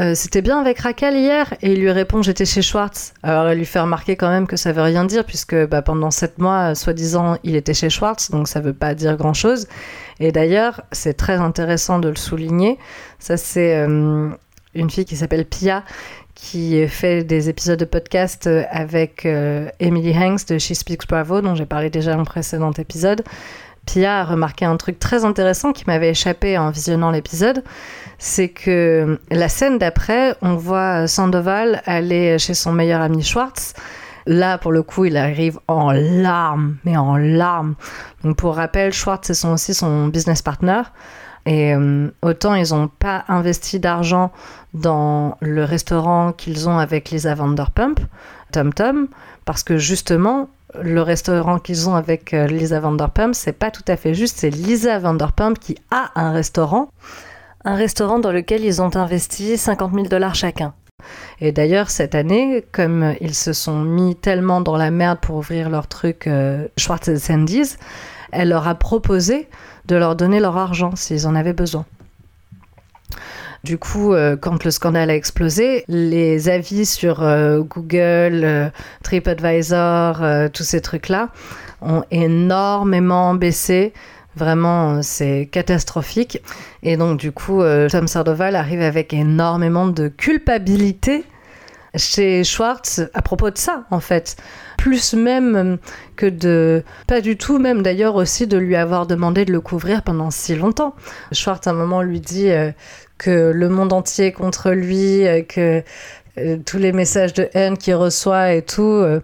euh, 0.00 0.14
c'était 0.14 0.40
bien 0.40 0.58
avec 0.58 0.78
Raquel 0.78 1.14
hier 1.14 1.52
Et 1.62 1.72
il 1.72 1.80
lui 1.80 1.90
répond 1.90 2.22
J'étais 2.22 2.46
chez 2.46 2.62
Schwartz. 2.62 3.12
Alors 3.22 3.46
elle 3.48 3.58
lui 3.58 3.66
fait 3.66 3.80
remarquer 3.80 4.16
quand 4.16 4.30
même 4.30 4.46
que 4.46 4.56
ça 4.56 4.72
veut 4.72 4.82
rien 4.82 5.04
dire, 5.04 5.24
puisque 5.24 5.54
bah, 5.66 5.82
pendant 5.82 6.10
sept 6.10 6.38
mois, 6.38 6.74
soi-disant, 6.74 7.36
il 7.44 7.54
était 7.54 7.74
chez 7.74 7.90
Schwartz, 7.90 8.30
donc 8.30 8.48
ça 8.48 8.60
veut 8.60 8.72
pas 8.72 8.94
dire 8.94 9.16
grand-chose. 9.16 9.68
Et 10.18 10.32
d'ailleurs, 10.32 10.82
c'est 10.92 11.14
très 11.14 11.36
intéressant 11.36 11.98
de 11.98 12.08
le 12.08 12.16
souligner. 12.16 12.78
Ça, 13.18 13.36
c'est 13.36 13.76
euh, 13.76 14.28
une 14.74 14.90
fille 14.90 15.04
qui 15.04 15.16
s'appelle 15.16 15.44
Pia, 15.44 15.84
qui 16.34 16.86
fait 16.88 17.22
des 17.22 17.50
épisodes 17.50 17.78
de 17.78 17.84
podcast 17.84 18.48
avec 18.70 19.26
euh, 19.26 19.68
Emily 19.80 20.16
Hanks 20.16 20.46
de 20.48 20.58
She 20.58 20.72
Speaks 20.72 21.06
Bravo, 21.06 21.42
dont 21.42 21.54
j'ai 21.54 21.66
parlé 21.66 21.90
déjà 21.90 22.12
dans 22.12 22.20
le 22.20 22.24
précédent 22.24 22.72
épisode. 22.72 23.22
Pia 23.86 24.20
a 24.20 24.24
remarqué 24.24 24.64
un 24.64 24.76
truc 24.76 24.98
très 24.98 25.24
intéressant 25.24 25.72
qui 25.72 25.84
m'avait 25.86 26.10
échappé 26.10 26.56
en 26.58 26.70
visionnant 26.70 27.10
l'épisode, 27.10 27.64
c'est 28.20 28.50
que 28.50 29.18
la 29.30 29.48
scène 29.48 29.78
d'après, 29.78 30.36
on 30.42 30.54
voit 30.54 31.08
Sandoval 31.08 31.82
aller 31.86 32.38
chez 32.38 32.52
son 32.52 32.70
meilleur 32.70 33.00
ami 33.00 33.22
Schwartz. 33.24 33.72
Là, 34.26 34.58
pour 34.58 34.72
le 34.72 34.82
coup, 34.82 35.06
il 35.06 35.16
arrive 35.16 35.58
en 35.66 35.90
larmes, 35.90 36.76
mais 36.84 36.98
en 36.98 37.16
larmes. 37.16 37.74
Donc, 38.22 38.36
pour 38.36 38.56
rappel, 38.56 38.92
Schwartz, 38.92 39.32
c'est 39.32 39.48
aussi 39.48 39.72
son 39.72 40.08
business 40.08 40.42
partner. 40.42 40.82
Et 41.46 41.74
euh, 41.74 42.08
autant 42.20 42.54
ils 42.54 42.74
n'ont 42.74 42.88
pas 42.88 43.24
investi 43.28 43.80
d'argent 43.80 44.30
dans 44.74 45.38
le 45.40 45.64
restaurant 45.64 46.32
qu'ils 46.32 46.68
ont 46.68 46.78
avec 46.78 47.10
Lisa 47.10 47.34
Vanderpump, 47.34 47.98
Tom 48.52 48.74
Tom, 48.74 49.08
parce 49.46 49.62
que 49.62 49.78
justement, 49.78 50.50
le 50.78 51.00
restaurant 51.00 51.58
qu'ils 51.58 51.88
ont 51.88 51.94
avec 51.94 52.34
euh, 52.34 52.46
Lisa 52.46 52.80
Vanderpump, 52.80 53.34
c'est 53.34 53.52
pas 53.52 53.70
tout 53.70 53.82
à 53.88 53.96
fait 53.96 54.12
juste. 54.12 54.36
C'est 54.38 54.50
Lisa 54.50 54.98
Vanderpump 54.98 55.58
qui 55.58 55.78
a 55.90 56.10
un 56.14 56.32
restaurant, 56.32 56.90
un 57.64 57.74
restaurant 57.74 58.18
dans 58.18 58.32
lequel 58.32 58.64
ils 58.64 58.80
ont 58.82 58.94
investi 58.96 59.56
50 59.56 59.92
000 59.94 60.06
dollars 60.06 60.34
chacun. 60.34 60.74
Et 61.40 61.52
d'ailleurs, 61.52 61.90
cette 61.90 62.14
année, 62.14 62.64
comme 62.72 63.14
ils 63.20 63.34
se 63.34 63.52
sont 63.52 63.80
mis 63.80 64.16
tellement 64.16 64.60
dans 64.60 64.76
la 64.76 64.90
merde 64.90 65.18
pour 65.20 65.36
ouvrir 65.36 65.70
leur 65.70 65.86
truc 65.86 66.26
euh, 66.26 66.68
Schwartz 66.76 67.08
elle 68.32 68.48
leur 68.48 68.68
a 68.68 68.74
proposé 68.74 69.48
de 69.86 69.96
leur 69.96 70.14
donner 70.14 70.40
leur 70.40 70.56
argent 70.56 70.94
s'ils 70.94 71.26
en 71.26 71.34
avaient 71.34 71.52
besoin. 71.52 71.84
Du 73.62 73.76
coup, 73.76 74.14
euh, 74.14 74.36
quand 74.36 74.64
le 74.64 74.70
scandale 74.70 75.10
a 75.10 75.14
explosé, 75.14 75.84
les 75.86 76.48
avis 76.48 76.86
sur 76.86 77.22
euh, 77.22 77.60
Google, 77.60 78.40
euh, 78.42 78.70
TripAdvisor, 79.02 80.50
tous 80.52 80.62
ces 80.62 80.80
trucs-là 80.80 81.28
ont 81.82 82.02
énormément 82.10 83.34
baissé. 83.34 83.92
Vraiment, 84.40 85.02
c'est 85.02 85.50
catastrophique. 85.52 86.42
Et 86.82 86.96
donc, 86.96 87.20
du 87.20 87.30
coup, 87.30 87.62
Tom 87.90 88.08
Sardoval 88.08 88.56
arrive 88.56 88.80
avec 88.80 89.12
énormément 89.12 89.86
de 89.86 90.08
culpabilité 90.08 91.24
chez 91.94 92.42
Schwartz 92.42 93.02
à 93.12 93.20
propos 93.20 93.50
de 93.50 93.58
ça, 93.58 93.84
en 93.90 94.00
fait. 94.00 94.36
Plus 94.78 95.12
même 95.12 95.76
que 96.16 96.24
de... 96.24 96.82
Pas 97.06 97.20
du 97.20 97.36
tout, 97.36 97.58
même 97.58 97.82
d'ailleurs 97.82 98.14
aussi 98.14 98.46
de 98.46 98.56
lui 98.56 98.76
avoir 98.76 99.06
demandé 99.06 99.44
de 99.44 99.52
le 99.52 99.60
couvrir 99.60 100.02
pendant 100.02 100.30
si 100.30 100.54
longtemps. 100.54 100.94
Schwartz, 101.32 101.66
à 101.66 101.72
un 101.72 101.74
moment, 101.74 102.00
lui 102.00 102.20
dit 102.20 102.50
que 103.20 103.52
le 103.54 103.68
monde 103.68 103.92
entier 103.92 104.26
est 104.26 104.32
contre 104.32 104.70
lui, 104.70 105.26
euh, 105.26 105.42
que 105.42 105.78
euh, 105.78 105.82
tous 106.66 106.78
les 106.78 106.92
messages 106.92 107.32
de 107.34 107.48
haine 107.54 107.76
qu'il 107.76 107.94
reçoit 107.94 108.52
et 108.52 108.62
tout, 108.62 108.82
euh, 108.82 109.20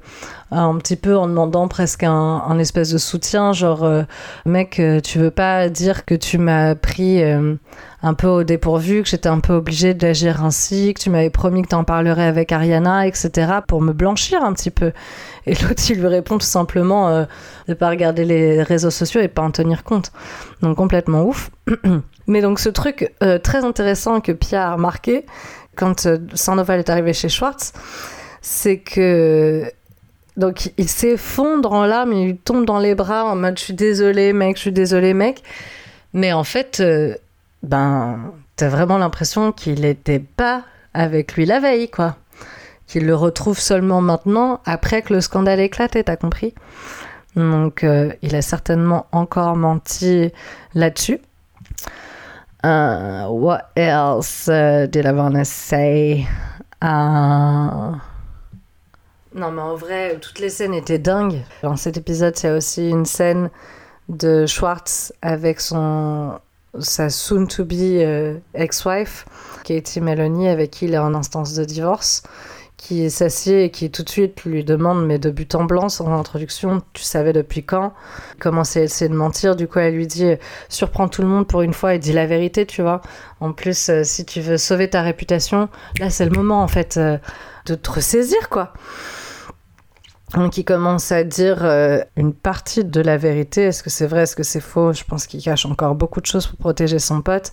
un 0.50 0.76
petit 0.78 0.96
peu 0.96 1.16
en 1.16 1.26
demandant 1.26 1.68
presque 1.68 2.02
un, 2.04 2.58
espèce 2.58 2.90
de 2.90 2.98
soutien, 2.98 3.52
genre 3.52 3.88
mec, 4.44 4.80
tu 5.02 5.18
veux 5.18 5.30
pas 5.30 5.68
dire 5.68 6.04
que 6.04 6.14
tu 6.14 6.38
m'as 6.38 6.76
pris 6.76 7.20
un 8.02 8.14
peu 8.14 8.28
au 8.28 8.44
dépourvu, 8.44 9.02
que 9.02 9.08
j'étais 9.08 9.28
un 9.28 9.40
peu 9.40 9.54
obligée 9.54 9.92
d'agir 9.92 10.44
ainsi, 10.44 10.94
que 10.94 11.00
tu 11.00 11.10
m'avais 11.10 11.30
promis 11.30 11.62
que 11.62 11.68
tu 11.68 11.74
en 11.74 11.82
parlerais 11.82 12.26
avec 12.26 12.52
Ariana, 12.52 13.08
etc., 13.08 13.54
pour 13.66 13.82
me 13.82 13.92
blanchir 13.92 14.44
un 14.44 14.52
petit 14.52 14.70
peu. 14.70 14.92
Et 15.46 15.54
l'autre, 15.54 15.82
il 15.90 15.98
lui 15.98 16.06
répond 16.06 16.38
tout 16.38 16.46
simplement 16.46 17.26
de 17.66 17.74
pas 17.74 17.90
regarder 17.90 18.24
les 18.24 18.62
réseaux 18.62 18.90
sociaux 18.90 19.20
et 19.20 19.28
pas 19.28 19.42
en 19.42 19.50
tenir 19.50 19.82
compte. 19.82 20.12
Donc 20.62 20.76
complètement 20.76 21.24
ouf. 21.24 21.50
Mais 22.26 22.40
donc 22.40 22.58
ce 22.58 22.68
truc 22.68 23.12
euh, 23.22 23.38
très 23.38 23.64
intéressant 23.64 24.20
que 24.20 24.32
Pierre 24.32 24.62
a 24.62 24.74
remarqué 24.74 25.26
quand 25.76 26.06
euh, 26.06 26.18
Sandoval 26.34 26.80
est 26.80 26.90
arrivé 26.90 27.12
chez 27.12 27.28
Schwartz, 27.28 27.72
c'est 28.42 28.78
que 28.78 29.70
donc 30.36 30.70
il 30.76 30.88
s'effondre 30.88 31.72
en 31.72 31.86
larmes, 31.86 32.12
il 32.12 32.36
tombe 32.36 32.64
dans 32.66 32.78
les 32.78 32.94
bras 32.94 33.24
en 33.24 33.36
mode 33.36 33.58
je 33.58 33.64
suis 33.64 33.74
désolé 33.74 34.32
mec, 34.32 34.56
je 34.56 34.62
suis 34.62 34.72
désolé 34.72 35.14
mec. 35.14 35.42
Mais 36.12 36.32
en 36.32 36.44
fait, 36.44 36.80
euh, 36.80 37.14
ben 37.62 38.32
t'as 38.56 38.68
vraiment 38.68 38.98
l'impression 38.98 39.52
qu'il 39.52 39.82
n'était 39.82 40.18
pas 40.18 40.64
avec 40.94 41.34
lui 41.34 41.44
la 41.44 41.60
veille, 41.60 41.88
quoi. 41.90 42.16
Qu'il 42.86 43.06
le 43.06 43.14
retrouve 43.14 43.58
seulement 43.58 44.00
maintenant, 44.00 44.60
après 44.64 45.02
que 45.02 45.12
le 45.12 45.20
scandale 45.20 45.60
éclaté, 45.60 46.04
t'as 46.04 46.16
compris 46.16 46.54
Donc, 47.34 47.84
euh, 47.84 48.12
il 48.22 48.34
a 48.34 48.42
certainement 48.42 49.06
encore 49.12 49.56
menti 49.56 50.30
là-dessus. 50.74 51.18
Uh, 52.66 53.28
what 53.30 53.70
else 53.76 54.48
uh, 54.48 54.88
did 54.90 55.06
I 55.06 55.12
want 55.12 55.36
to 55.36 55.44
say? 55.44 56.26
Uh... 56.82 57.94
Non, 59.32 59.52
mais 59.52 59.62
en 59.62 59.76
vrai, 59.76 60.18
toutes 60.20 60.40
les 60.40 60.50
scènes 60.50 60.74
étaient 60.74 60.98
dingues. 60.98 61.44
Dans 61.62 61.76
cet 61.76 61.96
épisode, 61.96 62.34
il 62.42 62.46
y 62.46 62.48
a 62.48 62.56
aussi 62.56 62.90
une 62.90 63.04
scène 63.04 63.50
de 64.08 64.46
Schwartz 64.46 65.12
avec 65.22 65.60
son 65.60 66.40
sa 66.80 67.08
soon-to-be 67.08 68.02
euh, 68.02 68.38
ex-wife, 68.54 69.26
Katie 69.62 70.00
Melanie, 70.00 70.48
avec 70.48 70.72
qui 70.72 70.86
il 70.86 70.94
est 70.94 70.98
en 70.98 71.14
instance 71.14 71.54
de 71.54 71.64
divorce 71.64 72.24
qui 72.76 73.10
s'assied 73.10 73.64
et 73.64 73.70
qui 73.70 73.90
tout 73.90 74.02
de 74.02 74.08
suite 74.08 74.44
lui 74.44 74.62
demande, 74.62 75.06
mais 75.06 75.18
de 75.18 75.30
but 75.30 75.54
en 75.54 75.64
blanc, 75.64 75.88
son 75.88 76.12
introduction, 76.12 76.82
tu 76.92 77.02
savais 77.02 77.32
depuis 77.32 77.64
quand? 77.64 77.94
Commence 78.38 78.76
à 78.76 78.82
essayer 78.82 79.08
de 79.08 79.14
mentir, 79.14 79.56
du 79.56 79.66
coup 79.66 79.78
elle 79.78 79.94
lui 79.94 80.06
dit, 80.06 80.34
surprends 80.68 81.08
tout 81.08 81.22
le 81.22 81.28
monde 81.28 81.46
pour 81.46 81.62
une 81.62 81.72
fois 81.72 81.94
et 81.94 81.98
dis 81.98 82.12
la 82.12 82.26
vérité, 82.26 82.66
tu 82.66 82.82
vois. 82.82 83.00
En 83.40 83.52
plus, 83.52 83.88
euh, 83.88 84.04
si 84.04 84.24
tu 84.26 84.40
veux 84.40 84.58
sauver 84.58 84.90
ta 84.90 85.02
réputation, 85.02 85.68
là 86.00 86.10
c'est 86.10 86.26
le 86.26 86.32
moment 86.32 86.62
en 86.62 86.68
fait 86.68 86.96
euh, 86.96 87.18
de 87.64 87.74
te 87.74 87.90
ressaisir, 87.90 88.48
quoi. 88.50 88.72
Il 90.36 90.64
commence 90.64 91.12
à 91.12 91.24
dire 91.24 91.64
euh, 91.64 92.00
une 92.16 92.34
partie 92.34 92.84
de 92.84 93.00
la 93.00 93.16
vérité. 93.16 93.62
Est-ce 93.62 93.82
que 93.82 93.88
c'est 93.88 94.06
vrai, 94.06 94.24
est-ce 94.24 94.36
que 94.36 94.42
c'est 94.42 94.60
faux? 94.60 94.92
Je 94.92 95.02
pense 95.02 95.26
qu'il 95.26 95.42
cache 95.42 95.64
encore 95.64 95.94
beaucoup 95.94 96.20
de 96.20 96.26
choses 96.26 96.46
pour 96.46 96.58
protéger 96.58 96.98
son 96.98 97.22
pote. 97.22 97.52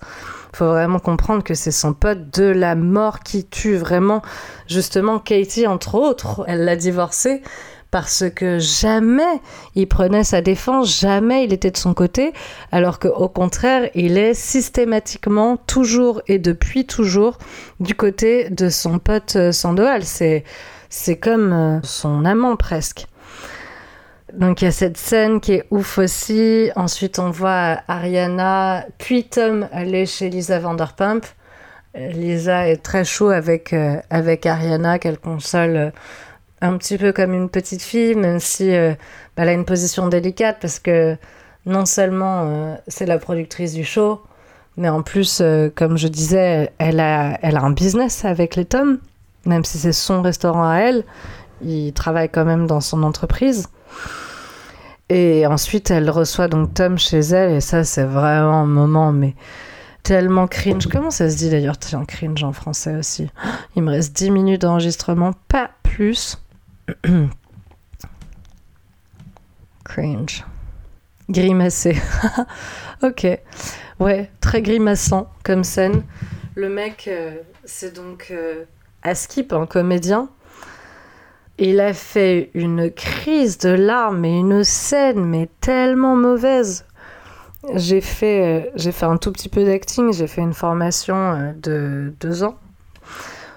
Il 0.52 0.58
faut 0.58 0.68
vraiment 0.68 1.00
comprendre 1.00 1.44
que 1.44 1.54
c'est 1.54 1.72
son 1.72 1.94
pote 1.94 2.38
de 2.38 2.44
la 2.44 2.76
mort 2.76 3.22
qui 3.22 3.46
tue 3.46 3.78
vraiment. 3.78 4.22
Justement, 4.68 5.20
Katie, 5.20 5.66
entre 5.66 5.96
autres, 5.96 6.44
elle 6.46 6.66
l'a 6.66 6.76
divorcé 6.76 7.42
parce 7.90 8.26
que 8.36 8.60
jamais 8.60 9.40
il 9.76 9.88
prenait 9.88 10.24
sa 10.24 10.42
défense, 10.42 11.00
jamais 11.00 11.46
il 11.46 11.54
était 11.54 11.72
de 11.72 11.78
son 11.78 11.94
côté, 11.94 12.34
alors 12.72 12.98
qu'au 12.98 13.30
contraire, 13.30 13.90
il 13.94 14.18
est 14.18 14.34
systématiquement, 14.34 15.58
toujours 15.58 16.22
et 16.28 16.40
depuis 16.40 16.86
toujours, 16.86 17.38
du 17.80 17.94
côté 17.94 18.50
de 18.50 18.68
son 18.70 18.98
pote 18.98 19.36
euh, 19.36 19.52
Sandoval. 19.52 20.04
C'est 20.04 20.44
c'est 20.94 21.18
comme 21.18 21.54
euh, 21.54 21.80
son 21.82 22.24
amant 22.24 22.56
presque. 22.56 23.08
Donc 24.32 24.62
il 24.62 24.66
y 24.66 24.68
a 24.68 24.72
cette 24.72 24.98
scène 24.98 25.42
qui 25.42 25.54
est 25.54 25.66
ouf 25.72 25.98
aussi. 25.98 26.70
Ensuite, 26.76 27.18
on 27.18 27.32
voit 27.32 27.80
Ariana 27.88 28.86
puis 29.00 29.24
Tom 29.24 29.68
aller 29.72 30.06
chez 30.06 30.30
Lisa 30.30 30.60
Vanderpump. 30.60 31.26
Lisa 31.96 32.68
est 32.68 32.78
très 32.78 33.06
chaud 33.06 33.30
avec, 33.30 33.74
euh, 33.74 33.98
avec 34.12 34.46
Ariana, 34.46 35.00
qu'elle 35.00 35.18
console 35.18 35.76
euh, 35.76 35.90
un 36.62 36.78
petit 36.78 37.00
peu 37.00 37.12
comme 37.12 37.34
une 37.34 37.50
petite 37.50 37.82
fille, 37.82 38.14
même 38.14 38.40
si 38.40 38.70
bah, 38.72 38.96
elle 39.38 39.50
a 39.50 39.54
une 39.54 39.66
position 39.66 40.08
délicate 40.08 40.60
parce 40.62 40.80
que 40.80 41.18
non 41.66 41.86
seulement 41.86 42.78
c'est 42.88 43.06
la 43.06 43.18
productrice 43.18 43.74
du 43.74 43.84
show, 43.84 44.22
mais 44.78 44.88
en 44.88 45.02
plus, 45.02 45.44
comme 45.76 45.98
je 45.98 46.08
disais, 46.08 46.72
elle 46.78 47.02
a, 47.02 47.38
elle 47.42 47.58
a 47.58 47.64
un 47.64 47.72
business 47.72 48.24
avec 48.24 48.56
les 48.56 48.64
Tom 48.64 49.00
même 49.46 49.64
si 49.64 49.78
c'est 49.78 49.94
son 49.94 50.22
restaurant 50.22 50.68
à 50.68 50.78
elle, 50.78 51.04
il 51.62 51.94
travaille 51.94 52.30
quand 52.30 52.46
même 52.46 52.68
dans 52.68 52.82
son 52.82 53.04
entreprise. 53.04 53.70
Et 55.10 55.46
ensuite, 55.46 55.92
elle 55.92 56.10
reçoit 56.10 56.48
donc 56.48 56.74
Tom 56.74 56.98
chez 56.98 57.20
elle, 57.20 57.52
et 57.54 57.62
ça, 57.62 57.84
c'est 57.84 58.06
vraiment 58.06 58.62
un 58.62 58.66
moment, 58.66 59.12
mais 59.12 59.36
tellement 60.02 60.48
cringe. 60.48 60.88
Comment 60.88 61.12
ça 61.12 61.30
se 61.30 61.38
dit 61.38 61.50
d'ailleurs, 61.50 61.78
cringe 62.08 62.44
en 62.44 62.54
français 62.54 62.96
aussi? 62.96 63.30
Il 63.76 63.84
me 63.84 63.92
reste 63.92 64.16
10 64.16 64.32
minutes 64.32 64.62
d'enregistrement, 64.62 65.34
pas 65.48 65.72
plus. 65.84 66.42
cringe. 69.84 70.46
Grimacé. 71.30 72.02
ok. 73.04 73.28
Ouais, 74.00 74.32
très 74.42 74.62
grimaçant 74.62 75.30
comme 75.44 75.64
scène. 75.64 76.04
Le 76.56 76.70
mec, 76.70 77.06
euh, 77.08 77.36
c'est 77.66 77.94
donc. 77.96 78.28
Euh, 78.32 78.66
Askip, 79.04 79.54
un 79.54 79.66
comédien, 79.66 80.30
il 81.58 81.80
a 81.80 81.94
fait 81.94 82.50
une 82.54 82.90
crise 82.90 83.58
de 83.60 83.70
larmes 83.70 84.26
et 84.26 84.40
une 84.40 84.64
scène, 84.64 85.24
mais 85.26 85.50
tellement 85.62 86.16
mauvaise. 86.16 86.86
J'ai 87.76 88.02
fait, 88.02 88.66
euh, 88.78 88.92
fait 88.92 89.06
un 89.06 89.18
tout 89.18 89.32
petit 89.32 89.50
peu 89.50 89.64
d'acting, 89.64 90.12
j'ai 90.12 90.28
fait 90.28 90.42
une 90.42 90.54
formation 90.54 91.16
euh, 91.16 91.52
de 91.62 92.14
deux 92.20 92.44
ans. 92.44 92.56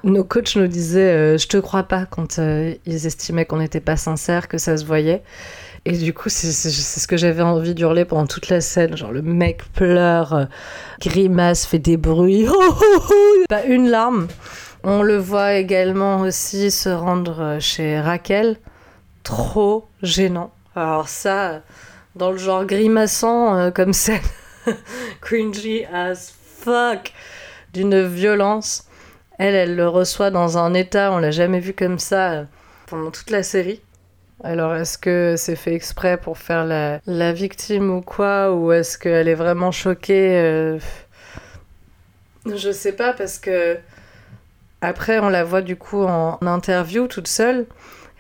Nos 0.05 0.23
coachs 0.23 0.55
nous 0.55 0.69
disaient 0.69 1.13
euh, 1.13 1.39
Je 1.39 1.49
te 1.49 1.57
crois 1.57 1.83
pas 1.83 2.07
quand 2.07 2.39
ils 2.39 3.07
estimaient 3.07 3.47
qu'on 3.47 3.59
n'était 3.59 3.81
pas 3.81 3.97
sincère, 3.97 4.47
que 4.47 4.59
ça 4.59 4.77
se 4.77 4.85
voyait. 4.85 5.23
Et 5.85 5.93
du 5.93 6.13
coup, 6.13 6.29
c'est 6.29 6.51
ce 6.51 7.07
que 7.07 7.17
j'avais 7.17 7.43
envie 7.43 7.75
d'hurler 7.75 8.05
pendant 8.05 8.27
toute 8.27 8.49
la 8.49 8.61
scène. 8.61 8.97
Genre, 8.97 9.13
le 9.13 9.23
mec 9.23 9.63
pleure, 9.73 10.49
grimace, 11.01 11.65
fait 11.65 11.79
des 11.79 11.97
bruits. 11.97 12.47
pas 13.49 13.65
une 13.65 13.89
larme. 13.89 14.27
On 14.89 15.03
le 15.03 15.17
voit 15.17 15.55
également 15.55 16.21
aussi 16.21 16.71
se 16.71 16.89
rendre 16.89 17.59
chez 17.59 17.99
Raquel. 17.99 18.57
Trop 19.25 19.89
gênant. 20.01 20.53
Alors 20.77 21.09
ça, 21.09 21.63
dans 22.15 22.31
le 22.31 22.39
genre 22.39 22.65
grimaçant 22.65 23.57
euh, 23.57 23.71
comme 23.73 23.93
scène, 23.93 24.21
cringy 25.21 25.85
as 25.93 26.33
fuck, 26.61 27.13
d'une 27.73 28.01
violence. 28.07 28.87
Elle, 29.41 29.57
elle 29.57 29.75
le 29.75 29.89
reçoit 29.89 30.31
dans 30.31 30.57
un 30.57 30.73
état, 30.73 31.11
on 31.11 31.19
l'a 31.19 31.33
jamais 31.33 31.59
vu 31.59 31.73
comme 31.73 31.99
ça 31.99 32.31
euh, 32.31 32.45
pendant 32.87 33.11
toute 33.11 33.31
la 33.31 33.43
série. 33.43 33.81
Alors 34.45 34.73
est-ce 34.77 34.99
que 34.99 35.35
c'est 35.37 35.57
fait 35.57 35.75
exprès 35.75 36.17
pour 36.17 36.39
faire 36.39 36.65
la, 36.65 37.33
victime 37.33 37.91
ou 37.91 38.03
quoi? 38.03 38.55
Ou 38.55 38.71
est-ce 38.71 38.99
qu'elle 38.99 39.27
est 39.27 39.35
vraiment 39.35 39.73
choquée 39.73 40.37
euh, 40.37 40.79
Je 42.47 42.71
sais 42.71 42.93
pas 42.93 43.13
parce 43.15 43.39
que 43.39 43.79
après, 44.87 45.19
on 45.19 45.29
la 45.29 45.43
voit 45.43 45.63
du 45.63 45.75
coup 45.75 46.05
en 46.05 46.39
interview 46.43 47.09
toute 47.09 47.27
seule. 47.27 47.67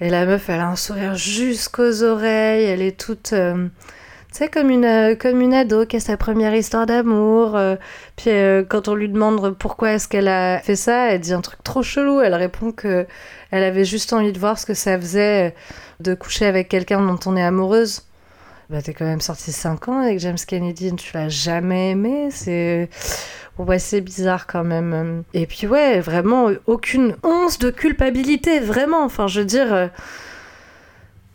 Et 0.01 0.11
la 0.11 0.27
meuf, 0.27 0.49
elle 0.49 0.61
a 0.61 0.69
un 0.69 0.77
sourire 0.77 1.15
jusqu'aux 1.15 2.03
oreilles. 2.03 2.65
Elle 2.65 2.83
est 2.83 2.99
toute. 2.99 3.33
Euh, 3.33 3.69
tu 4.33 4.39
sais, 4.39 4.49
comme 4.49 4.69
une, 4.71 4.85
euh, 4.85 5.15
comme 5.15 5.41
une 5.41 5.55
ado 5.55 5.87
qui 5.87 5.97
a 5.97 6.01
sa 6.01 6.17
première 6.17 6.55
histoire 6.55 6.87
d'amour. 6.87 7.57
Euh. 7.57 7.77
puis 8.17 8.31
quand 8.69 8.89
on 8.89 8.97
lui 8.97 9.09
demande 9.09 9.57
pourquoi 9.57 9.93
est-ce 9.93 10.09
qu'elle 10.09 10.29
a 10.29 10.59
fait 10.59 10.75
ça, 10.77 11.13
elle 11.13 11.21
dit 11.21 11.33
un 11.33 11.41
truc 11.41 11.63
trop 11.63 11.85
chelou. 11.85 12.21
Elle 12.21 12.35
répond 12.35 12.73
que 12.73 13.07
elle 13.53 13.63
avait 13.63 13.85
juste 13.85 14.13
envie 14.13 14.33
de 14.33 14.39
voir 14.39 14.59
ce 14.59 14.67
que 14.67 14.75
ça 14.75 14.99
faisait 14.99 15.55
de 16.01 16.15
coucher 16.15 16.47
avec 16.47 16.69
quelqu'un 16.69 17.01
dont 17.01 17.21
on 17.27 17.37
est 17.37 17.45
amoureuse. 17.45 18.03
Bah, 18.69 18.83
t'es 18.83 18.95
quand 18.95 19.05
même 19.05 19.21
sorti 19.21 19.53
5 19.53 19.89
ans 19.89 20.01
avec 20.01 20.19
James 20.19 20.37
Kennedy, 20.45 20.93
tu 20.97 21.13
l'as 21.15 21.29
jamais 21.29 21.93
aimé. 21.93 22.29
C'est. 22.33 22.91
Ouais, 23.59 23.79
c'est 23.79 24.03
bizarre 24.03 24.47
quand 24.47 24.65
même. 24.65 25.23
Et 25.33 25.47
puis 25.47 25.67
ouais, 25.67 26.01
vraiment 26.01 26.51
aucune 26.67 27.17
once 27.23 27.59
de 27.59 27.71
culpabilité, 27.71 28.61
vraiment. 28.61 29.03
Enfin, 29.03 29.29
je 29.29 29.41
veux 29.41 29.47
dire, 29.47 29.73
euh, 29.73 29.87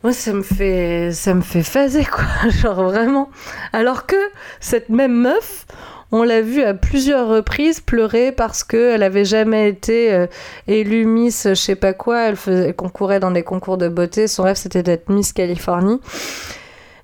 moi 0.03 0.13
ça 0.13 0.31
me 0.33 0.43
fait, 0.43 1.11
ça 1.13 1.33
me 1.33 1.41
fait 1.41 1.63
phaser 1.63 2.05
quoi, 2.05 2.25
genre 2.49 2.83
vraiment. 2.83 3.29
Alors 3.73 4.05
que 4.05 4.15
cette 4.59 4.89
même 4.89 5.15
meuf, 5.15 5.65
on 6.11 6.21
l'a 6.23 6.41
vue 6.41 6.61
à 6.61 6.75
plusieurs 6.75 7.27
reprises 7.27 7.79
pleurer 7.79 8.31
parce 8.31 8.63
qu'elle 8.63 9.01
avait 9.01 9.25
jamais 9.25 9.69
été 9.69 10.13
euh, 10.13 10.27
élue 10.67 11.05
Miss, 11.05 11.47
je 11.49 11.53
sais 11.55 11.75
pas 11.75 11.93
quoi. 11.93 12.29
Elle 12.29 12.75
concourait 12.75 13.19
dans 13.19 13.31
des 13.31 13.43
concours 13.43 13.77
de 13.77 13.87
beauté. 13.87 14.27
Son 14.27 14.43
rêve 14.43 14.57
c'était 14.57 14.83
d'être 14.83 15.09
Miss 15.09 15.33
Californie. 15.33 15.99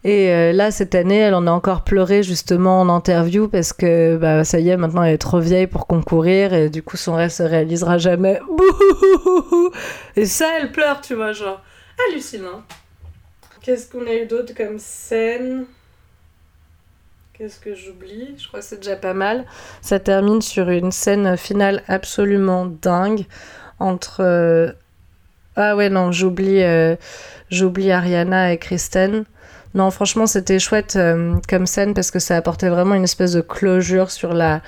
Et 0.07 0.31
euh, 0.31 0.53
là, 0.53 0.71
cette 0.71 0.95
année, 0.95 1.17
elle 1.17 1.33
en 1.33 1.47
a 1.47 1.51
encore 1.51 1.83
pleuré 1.83 2.23
justement 2.23 2.79
en 2.79 2.87
interview 2.87 3.49
parce 3.49 3.73
que 3.73 4.15
bah, 4.15 4.45
ça 4.45 4.57
y 4.57 4.69
est, 4.69 4.77
maintenant 4.77 5.03
elle 5.03 5.15
est 5.15 5.17
trop 5.17 5.41
vieille 5.41 5.67
pour 5.67 5.85
concourir 5.85 6.53
et 6.53 6.69
du 6.69 6.81
coup 6.81 6.95
son 6.95 7.15
rêve 7.15 7.29
se 7.29 7.43
réalisera 7.43 7.97
jamais. 7.97 8.39
Et 10.15 10.25
ça, 10.25 10.45
elle 10.61 10.71
pleure, 10.71 11.01
tu 11.01 11.13
vois, 11.13 11.33
genre 11.33 11.61
hallucinant. 12.07 12.63
Qu'est-ce 13.61 13.91
qu'on 13.91 14.07
a 14.07 14.13
eu 14.13 14.25
d'autre 14.25 14.53
comme 14.55 14.79
scène? 14.79 15.65
Qu'est-ce 17.33 17.59
que 17.59 17.75
j'oublie? 17.75 18.33
Je 18.37 18.47
crois 18.47 18.61
que 18.61 18.65
c'est 18.65 18.77
déjà 18.77 18.95
pas 18.95 19.13
mal. 19.13 19.43
Ça 19.81 19.99
termine 19.99 20.41
sur 20.41 20.69
une 20.69 20.93
scène 20.93 21.35
finale 21.35 21.83
absolument 21.89 22.65
dingue 22.65 23.25
entre. 23.77 24.21
Euh, 24.21 24.71
ah 25.57 25.75
ouais, 25.75 25.89
non, 25.89 26.13
j'oublie, 26.13 26.63
euh, 26.63 26.95
j'oublie 27.49 27.91
Ariana 27.91 28.53
et 28.53 28.57
Kristen. 28.57 29.25
Non, 29.77 29.91
franchement, 29.91 30.25
c'était 30.25 30.57
chouette 30.57 30.95
euh, 30.95 31.35
comme 31.47 31.67
scène 31.67 31.93
parce 31.93 32.09
que 32.09 32.17
ça 32.17 32.35
apportait 32.35 32.67
vraiment 32.67 32.95
une 32.95 33.03
espèce 33.03 33.33
de 33.33 33.41
closure 33.41 34.09
sur 34.09 34.33
la 34.33 34.61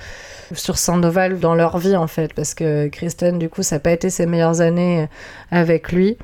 sur 0.54 0.78
Sandoval 0.78 1.40
dans 1.40 1.56
leur 1.56 1.80
vie 1.80 1.96
en 1.96 2.08
fait 2.08 2.34
parce 2.34 2.56
que 2.56 2.88
Kristen 2.88 3.38
du 3.38 3.50
coup 3.50 3.62
ça 3.62 3.76
n'a 3.76 3.80
pas 3.80 3.92
été 3.92 4.10
ses 4.10 4.26
meilleures 4.26 4.62
années 4.62 5.02
euh, 5.02 5.06
avec 5.52 5.92
lui 5.92 6.18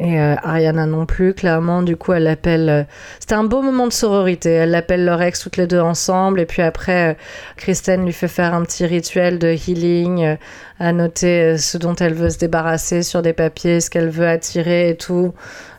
Et 0.00 0.20
euh, 0.20 0.34
Ariana 0.42 0.86
non 0.86 1.04
plus, 1.04 1.34
clairement. 1.34 1.82
Du 1.82 1.96
coup, 1.96 2.12
elle 2.12 2.22
l'appelle. 2.22 2.86
C'était 3.18 3.34
un 3.34 3.42
beau 3.42 3.60
moment 3.60 3.88
de 3.88 3.92
sororité. 3.92 4.50
Elle 4.50 4.70
l'appelle 4.70 5.04
leur 5.04 5.20
ex 5.20 5.40
toutes 5.40 5.56
les 5.56 5.66
deux 5.66 5.80
ensemble. 5.80 6.38
Et 6.38 6.46
puis 6.46 6.62
après, 6.62 7.16
Kristen 7.56 8.04
lui 8.04 8.12
fait 8.12 8.28
faire 8.28 8.54
un 8.54 8.62
petit 8.62 8.86
rituel 8.86 9.40
de 9.40 9.48
healing, 9.48 10.36
à 10.78 10.92
noter 10.92 11.58
ce 11.58 11.76
dont 11.78 11.96
elle 11.96 12.14
veut 12.14 12.30
se 12.30 12.38
débarrasser 12.38 13.02
sur 13.02 13.22
des 13.22 13.32
papiers, 13.32 13.80
ce 13.80 13.90
qu'elle 13.90 14.08
veut 14.08 14.28
attirer 14.28 14.90
et 14.90 14.96
tout. 14.96 15.34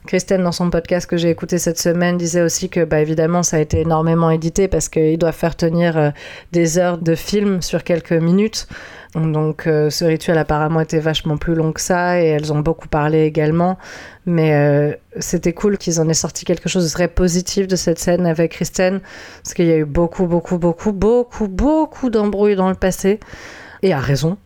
Kristen, 0.07 0.43
dans 0.43 0.51
son 0.51 0.69
podcast 0.69 1.07
que 1.07 1.17
j'ai 1.17 1.29
écouté 1.29 1.57
cette 1.57 1.79
semaine, 1.79 2.17
disait 2.17 2.41
aussi 2.41 2.69
que, 2.69 2.83
bah, 2.83 3.01
évidemment, 3.01 3.43
ça 3.43 3.57
a 3.57 3.59
été 3.59 3.81
énormément 3.81 4.29
édité 4.29 4.67
parce 4.67 4.89
qu'ils 4.89 5.17
doivent 5.17 5.35
faire 5.35 5.55
tenir 5.55 5.97
euh, 5.97 6.09
des 6.51 6.77
heures 6.77 6.97
de 6.97 7.15
film 7.15 7.61
sur 7.61 7.83
quelques 7.83 8.13
minutes. 8.13 8.67
Donc, 9.15 9.65
euh, 9.65 9.89
ce 9.89 10.05
rituel 10.05 10.37
apparemment 10.37 10.81
était 10.81 10.99
vachement 10.99 11.37
plus 11.37 11.55
long 11.55 11.71
que 11.73 11.81
ça 11.81 12.21
et 12.21 12.27
elles 12.27 12.53
ont 12.53 12.59
beaucoup 12.59 12.87
parlé 12.87 13.23
également. 13.23 13.77
Mais 14.25 14.53
euh, 14.53 14.93
c'était 15.19 15.53
cool 15.53 15.77
qu'ils 15.77 15.99
en 15.99 16.07
aient 16.07 16.13
sorti 16.13 16.45
quelque 16.45 16.69
chose 16.69 16.85
de 16.85 16.91
très 16.91 17.07
positif 17.07 17.67
de 17.67 17.75
cette 17.75 17.99
scène 17.99 18.25
avec 18.25 18.51
Kristen 18.51 19.01
parce 19.43 19.53
qu'il 19.53 19.65
y 19.65 19.71
a 19.71 19.77
eu 19.77 19.85
beaucoup, 19.85 20.27
beaucoup, 20.27 20.59
beaucoup, 20.59 20.91
beaucoup, 20.91 21.47
beaucoup 21.47 22.09
d'embrouilles 22.09 22.55
dans 22.55 22.69
le 22.69 22.75
passé 22.75 23.19
et 23.81 23.93
à 23.93 23.99
raison. 23.99 24.37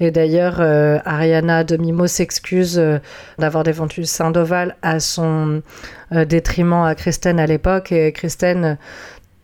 Et 0.00 0.10
d'ailleurs, 0.10 0.56
euh, 0.60 0.98
Ariana 1.04 1.64
de 1.64 1.76
Mimo 1.76 2.06
s'excuse 2.06 2.78
euh, 2.78 2.98
d'avoir 3.38 3.64
défendu 3.64 4.04
Sandoval 4.04 4.76
à 4.82 5.00
son 5.00 5.62
euh, 6.12 6.24
détriment 6.24 6.84
à 6.84 6.94
Kristen 6.94 7.40
à 7.40 7.46
l'époque. 7.46 7.92
Et 7.92 8.12
Kristen, 8.12 8.78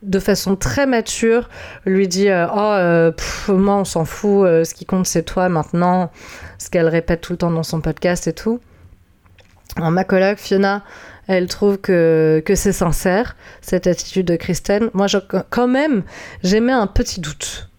de 0.02 0.18
façon 0.18 0.56
très 0.56 0.86
mature, 0.86 1.48
lui 1.86 2.08
dit 2.08 2.28
Oh, 2.30 3.12
moi, 3.52 3.76
on 3.76 3.84
s'en 3.84 4.04
fout, 4.04 4.46
ce 4.64 4.74
qui 4.74 4.84
compte, 4.84 5.06
c'est 5.06 5.22
toi 5.22 5.48
maintenant. 5.48 6.10
Ce 6.58 6.70
qu'elle 6.70 6.88
répète 6.88 7.20
tout 7.20 7.32
le 7.32 7.38
temps 7.38 7.50
dans 7.50 7.62
son 7.62 7.80
podcast 7.80 8.26
et 8.26 8.32
tout. 8.32 8.60
Ma 9.78 10.04
collègue 10.04 10.38
Fiona, 10.38 10.82
elle 11.28 11.46
trouve 11.46 11.78
que, 11.78 12.42
que 12.44 12.54
c'est 12.54 12.72
sincère, 12.72 13.36
cette 13.60 13.86
attitude 13.86 14.26
de 14.26 14.36
Kristen. 14.36 14.90
Moi, 14.92 15.06
quand 15.50 15.68
même, 15.68 16.02
j'aimais 16.42 16.72
un 16.72 16.86
petit 16.86 17.20
doute. 17.20 17.71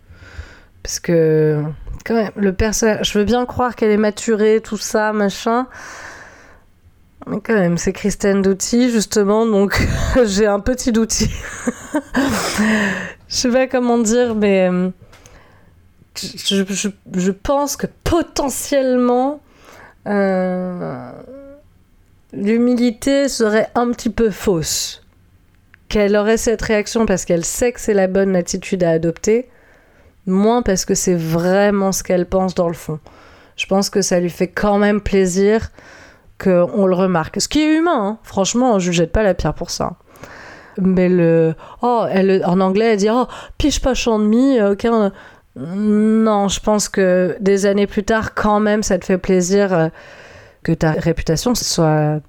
Parce 0.84 1.00
que, 1.00 1.64
quand 2.06 2.16
même, 2.16 2.32
le 2.36 2.54
personnage, 2.54 3.12
je 3.12 3.20
veux 3.20 3.26
bien 3.26 3.46
croire 3.46 3.76
qu'elle 3.76 3.92
est 3.92 3.98
maturée, 3.98 4.62
tout 4.62 4.78
ça, 4.78 5.14
machin. 5.14 5.68
Mais 7.26 7.40
quand 7.42 7.54
même, 7.54 7.78
c'est 7.78 7.94
Kristen 7.94 8.42
Douty, 8.42 8.92
justement, 8.92 9.46
donc 9.46 9.82
j'ai 10.26 10.46
un 10.46 10.60
petit 10.60 10.92
douti. 10.92 11.30
je 12.16 13.36
sais 13.36 13.50
pas 13.50 13.68
comment 13.68 13.98
dire, 13.98 14.36
mais 14.36 14.70
euh, 14.70 14.90
je, 16.18 16.66
je, 16.68 16.90
je 17.16 17.32
pense 17.32 17.78
que 17.78 17.88
potentiellement, 18.04 19.40
euh, 20.08 21.12
l'humilité 22.34 23.30
serait 23.30 23.70
un 23.76 23.92
petit 23.92 24.10
peu 24.10 24.30
fausse. 24.30 25.02
Qu'elle 25.88 26.16
aurait 26.16 26.38
cette 26.38 26.62
réaction 26.62 27.06
parce 27.06 27.24
qu'elle 27.24 27.46
sait 27.46 27.72
que 27.72 27.80
c'est 27.80 27.94
la 27.94 28.08
bonne 28.08 28.36
attitude 28.36 28.84
à 28.84 28.90
adopter, 28.90 29.48
moins 30.26 30.62
parce 30.62 30.86
que 30.86 30.96
c'est 30.96 31.16
vraiment 31.16 31.92
ce 31.92 32.04
qu'elle 32.04 32.26
pense 32.26 32.56
dans 32.56 32.68
le 32.68 32.74
fond. 32.74 33.00
Je 33.56 33.66
pense 33.66 33.90
que 33.90 34.02
ça 34.02 34.20
lui 34.20 34.30
fait 34.30 34.48
quand 34.48 34.78
même 34.78 35.02
plaisir 35.02 35.70
qu'on 36.42 36.86
le 36.86 36.96
remarque. 36.96 37.40
Ce 37.40 37.48
qui 37.48 37.62
est 37.62 37.78
humain, 37.78 38.08
hein. 38.08 38.18
franchement, 38.24 38.80
je 38.80 38.88
ne 38.90 38.94
jette 38.94 39.12
pas 39.12 39.24
la 39.24 39.34
pierre 39.34 39.54
pour 39.54 39.70
ça. 39.70 39.94
Mais 40.82 41.08
le. 41.08 41.54
Oh, 41.84 42.06
en 42.46 42.60
anglais, 42.60 42.94
elle 42.94 42.98
dit 42.98 43.10
Oh, 43.12 43.28
piche 43.58 43.80
pas 43.80 43.94
demi, 43.94 44.60
aucun. 44.62 45.12
Non, 45.56 46.48
je 46.48 46.60
pense 46.60 46.90
que 46.90 47.38
des 47.40 47.68
années 47.68 47.86
plus 47.86 48.04
tard, 48.04 48.34
quand 48.34 48.60
même, 48.60 48.82
ça 48.82 48.98
te 48.98 49.06
fait 49.06 49.20
plaisir 49.20 49.72
euh, 49.72 49.90
que 50.64 50.72
ta 50.72 50.94
réputation 50.94 51.54
soit 51.54 52.22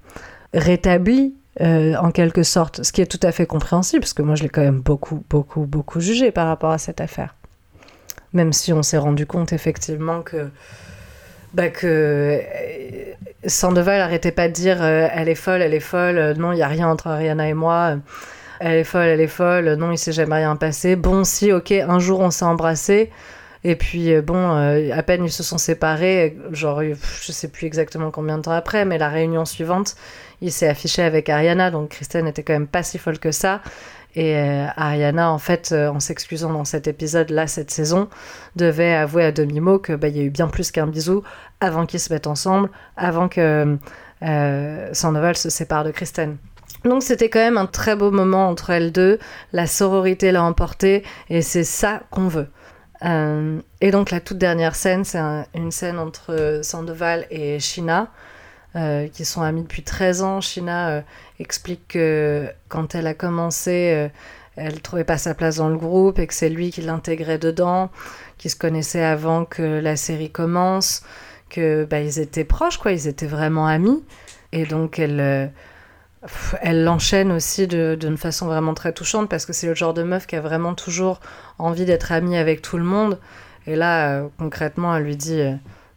rétablie 0.53 1.33
euh, 1.61 1.95
en 1.95 2.11
quelque 2.11 2.43
sorte, 2.43 2.83
ce 2.83 2.91
qui 2.91 3.01
est 3.01 3.05
tout 3.05 3.19
à 3.23 3.31
fait 3.31 3.45
compréhensible, 3.45 4.01
parce 4.01 4.13
que 4.13 4.21
moi 4.21 4.35
je 4.35 4.43
l'ai 4.43 4.49
quand 4.49 4.61
même 4.61 4.81
beaucoup, 4.81 5.23
beaucoup, 5.29 5.61
beaucoup 5.61 6.01
jugé 6.01 6.31
par 6.31 6.47
rapport 6.47 6.71
à 6.71 6.77
cette 6.77 7.01
affaire. 7.01 7.35
Même 8.33 8.53
si 8.53 8.73
on 8.73 8.83
s'est 8.83 8.97
rendu 8.97 9.25
compte 9.25 9.53
effectivement 9.53 10.21
que, 10.21 10.49
bah, 11.55 11.69
que 11.69 11.87
euh, 11.87 12.41
Sandoval 13.45 14.01
arrêtait 14.01 14.33
pas 14.33 14.49
de 14.49 14.53
dire 14.53 14.83
euh, 14.83 15.07
elle 15.13 15.29
est 15.29 15.35
folle, 15.35 15.61
elle 15.61 15.73
est 15.73 15.79
folle, 15.79 16.17
euh, 16.17 16.33
non, 16.33 16.51
il 16.51 16.55
n'y 16.55 16.63
a 16.63 16.67
rien 16.67 16.89
entre 16.89 17.07
Ariana 17.07 17.47
et 17.47 17.53
moi, 17.53 17.95
elle 18.59 18.75
est 18.75 18.83
folle, 18.83 19.07
elle 19.07 19.21
est 19.21 19.27
folle, 19.27 19.75
non, 19.75 19.91
il 19.91 19.97
s'est 19.97 20.11
jamais 20.11 20.35
rien 20.35 20.57
passé. 20.57 20.97
Bon, 20.97 21.23
si, 21.23 21.53
ok, 21.53 21.71
un 21.71 21.99
jour 21.99 22.19
on 22.19 22.29
s'est 22.29 22.45
embrassés. 22.45 23.09
Et 23.63 23.75
puis, 23.75 24.13
bon, 24.21 24.49
à 24.91 25.01
peine 25.01 25.23
ils 25.25 25.31
se 25.31 25.41
sont 25.41 25.57
séparés, 25.57 26.37
genre, 26.51 26.83
je 26.83 27.31
sais 27.31 27.47
plus 27.47 27.65
exactement 27.65 28.11
combien 28.11 28.37
de 28.37 28.43
temps 28.43 28.51
après, 28.51 28.85
mais 28.85 28.99
la 28.99 29.09
réunion 29.09 29.43
suivante, 29.43 29.95
il 30.41 30.51
s'est 30.51 30.67
affiché 30.67 31.01
avec 31.01 31.29
Ariana, 31.29 31.71
donc 31.71 31.89
Kristen 31.89 32.27
était 32.27 32.43
quand 32.43 32.53
même 32.53 32.67
pas 32.67 32.83
si 32.83 32.99
folle 32.99 33.17
que 33.17 33.31
ça. 33.31 33.61
Et 34.15 34.37
euh, 34.37 34.65
Ariana, 34.77 35.29
en 35.29 35.37
fait, 35.37 35.71
euh, 35.71 35.89
en 35.89 35.99
s'excusant 35.99 36.51
dans 36.53 36.63
cet 36.65 36.87
épisode-là, 36.87 37.47
cette 37.47 37.69
saison, 37.69 38.07
devait 38.55 38.93
avouer 38.93 39.25
à 39.25 39.31
demi-mot 39.31 39.77
que 39.77 39.93
bah, 39.93 40.07
y 40.07 40.19
a 40.19 40.23
eu 40.23 40.29
bien 40.29 40.47
plus 40.47 40.71
qu'un 40.71 40.87
bisou 40.87 41.23
avant 41.59 41.85
qu'ils 41.85 41.99
se 41.99 42.13
mettent 42.13 42.27
ensemble, 42.27 42.69
avant 42.95 43.27
que 43.27 43.77
euh, 44.23 44.89
Sandoval 44.93 45.35
se 45.35 45.49
sépare 45.49 45.83
de 45.83 45.91
Kristen. 45.91 46.37
Donc 46.85 47.03
c'était 47.03 47.29
quand 47.29 47.39
même 47.39 47.57
un 47.57 47.65
très 47.65 47.95
beau 47.95 48.11
moment 48.11 48.47
entre 48.47 48.69
elles 48.69 48.91
deux, 48.91 49.19
la 49.53 49.67
sororité 49.67 50.31
l'a 50.31 50.43
emporté, 50.43 51.03
et 51.29 51.41
c'est 51.41 51.63
ça 51.63 52.03
qu'on 52.11 52.27
veut. 52.27 52.47
Et 53.81 53.91
donc 53.91 54.11
la 54.11 54.19
toute 54.19 54.37
dernière 54.37 54.75
scène, 54.75 55.03
c'est 55.03 55.17
un- 55.19 55.45
une 55.53 55.71
scène 55.71 55.99
entre 55.99 56.61
Sandoval 56.63 57.25
et 57.29 57.59
Shina, 57.59 58.07
euh, 58.75 59.07
qui 59.07 59.23
sont 59.23 59.41
amis 59.41 59.61
depuis 59.61 59.83
13 59.83 60.21
ans. 60.21 60.41
Shina 60.41 60.89
euh, 60.89 61.01
explique 61.39 61.87
que 61.87 62.49
quand 62.67 62.93
elle 62.93 63.07
a 63.07 63.13
commencé, 63.13 63.93
euh, 63.93 64.09
elle 64.57 64.81
trouvait 64.81 65.05
pas 65.05 65.17
sa 65.17 65.33
place 65.33 65.57
dans 65.57 65.69
le 65.69 65.77
groupe 65.77 66.19
et 66.19 66.27
que 66.27 66.33
c'est 66.33 66.49
lui 66.49 66.71
qui 66.71 66.81
l'intégrait 66.81 67.37
dedans, 67.37 67.89
qui 68.37 68.49
se 68.49 68.57
connaissait 68.57 69.03
avant 69.03 69.45
que 69.45 69.61
la 69.61 69.95
série 69.95 70.29
commence, 70.29 71.03
que 71.49 71.85
bah, 71.85 72.01
ils 72.01 72.19
étaient 72.19 72.43
proches, 72.43 72.77
quoi, 72.77 72.91
ils 72.91 73.07
étaient 73.07 73.27
vraiment 73.27 73.65
amis. 73.65 74.03
Et 74.51 74.65
donc 74.65 74.99
elle, 74.99 75.53
elle 76.61 76.83
l'enchaîne 76.83 77.31
aussi 77.31 77.67
d'une 77.67 78.17
façon 78.17 78.45
vraiment 78.47 78.73
très 78.73 78.91
touchante 78.91 79.29
parce 79.29 79.45
que 79.45 79.53
c'est 79.53 79.67
le 79.67 79.75
genre 79.75 79.93
de 79.93 80.03
meuf 80.03 80.27
qui 80.27 80.35
a 80.35 80.41
vraiment 80.41 80.73
toujours 80.73 81.21
envie 81.59 81.85
d'être 81.85 82.11
amie 82.11 82.35
avec 82.35 82.61
tout 82.61 82.77
le 82.77 82.83
monde. 82.83 83.19
Et 83.67 83.77
là, 83.77 84.23
concrètement, 84.37 84.93
elle 84.97 85.03
lui 85.03 85.15
dit 85.15 85.41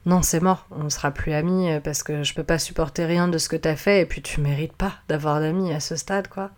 Non, 0.06 0.22
c'est 0.22 0.40
mort, 0.40 0.66
on 0.70 0.88
sera 0.88 1.10
plus 1.10 1.32
amis 1.32 1.70
euh, 1.70 1.80
parce 1.80 2.02
que 2.02 2.22
je 2.22 2.32
peux 2.32 2.44
pas 2.44 2.58
supporter 2.58 3.04
rien 3.04 3.28
de 3.28 3.36
ce 3.36 3.48
que 3.48 3.56
t'as 3.56 3.76
fait 3.76 4.00
et 4.00 4.06
puis 4.06 4.22
tu 4.22 4.40
mérites 4.40 4.72
pas 4.72 4.94
d'avoir 5.08 5.40
d'amis 5.40 5.72
à 5.72 5.80
ce 5.80 5.96
stade, 5.96 6.28
quoi. 6.28 6.50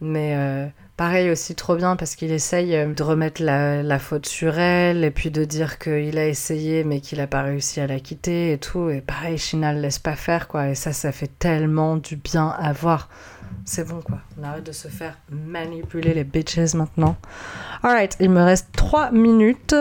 Mais 0.00 0.34
euh, 0.36 0.66
pareil 0.96 1.30
aussi 1.30 1.54
trop 1.54 1.76
bien 1.76 1.94
parce 1.94 2.16
qu'il 2.16 2.32
essaye 2.32 2.74
euh, 2.74 2.92
de 2.92 3.02
remettre 3.04 3.40
la, 3.40 3.84
la 3.84 3.98
faute 4.00 4.26
sur 4.26 4.58
elle 4.58 5.04
et 5.04 5.12
puis 5.12 5.30
de 5.30 5.44
dire 5.44 5.78
qu'il 5.78 6.18
a 6.18 6.26
essayé 6.26 6.82
mais 6.82 7.00
qu'il 7.00 7.20
a 7.20 7.28
pas 7.28 7.42
réussi 7.42 7.80
à 7.80 7.86
la 7.86 8.00
quitter 8.00 8.52
et 8.52 8.58
tout. 8.58 8.90
Et 8.90 9.00
pareil, 9.00 9.38
Shina 9.38 9.72
le 9.72 9.80
laisse 9.80 10.00
pas 10.00 10.16
faire 10.16 10.48
quoi. 10.48 10.70
Et 10.70 10.74
ça, 10.74 10.92
ça 10.92 11.12
fait 11.12 11.30
tellement 11.38 11.96
du 11.96 12.16
bien 12.16 12.48
à 12.48 12.72
voir. 12.72 13.08
C'est 13.64 13.86
bon 13.86 14.00
quoi. 14.00 14.18
On 14.40 14.42
arrête 14.42 14.64
de 14.64 14.72
se 14.72 14.88
faire 14.88 15.16
manipuler 15.30 16.14
les 16.14 16.24
bitches 16.24 16.74
maintenant. 16.74 17.16
Alright, 17.84 18.16
il 18.18 18.30
me 18.30 18.42
reste 18.42 18.70
3 18.72 19.12
minutes. 19.12 19.76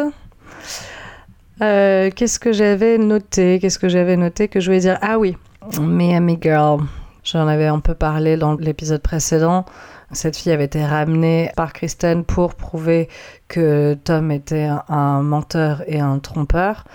Euh, 1.61 2.09
Qu'est-ce 2.15 2.39
que 2.39 2.51
j'avais 2.51 2.97
noté 2.97 3.59
Qu'est-ce 3.59 3.77
que 3.77 3.89
j'avais 3.89 4.17
noté 4.17 4.47
que 4.47 4.59
je 4.59 4.67
voulais 4.67 4.79
dire? 4.79 4.97
Ah 5.01 5.19
oui, 5.19 5.37
Miami 5.79 6.37
Girl. 6.41 6.81
J'en 7.23 7.47
avais 7.47 7.67
un 7.67 7.79
peu 7.79 7.93
parlé 7.93 8.35
dans 8.35 8.55
l'épisode 8.55 9.01
précédent. 9.01 9.65
Cette 10.11 10.35
fille 10.35 10.51
avait 10.51 10.65
été 10.65 10.83
ramenée 10.83 11.51
par 11.55 11.71
Kristen 11.71 12.25
pour 12.25 12.55
prouver 12.55 13.07
que 13.47 13.93
Tom 14.03 14.31
était 14.31 14.69
un, 14.89 15.21
menteur 15.21 15.83
et 15.87 15.99
un 15.99 16.17
trompeur. 16.19 16.85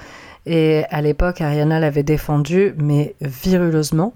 Et 0.44 0.84
à 0.90 1.00
l'époque, 1.00 1.40
Ariana 1.40 1.78
l'avait 1.78 2.02
défendu, 2.02 2.74
mais 2.76 3.14
viruleusement. 3.20 4.14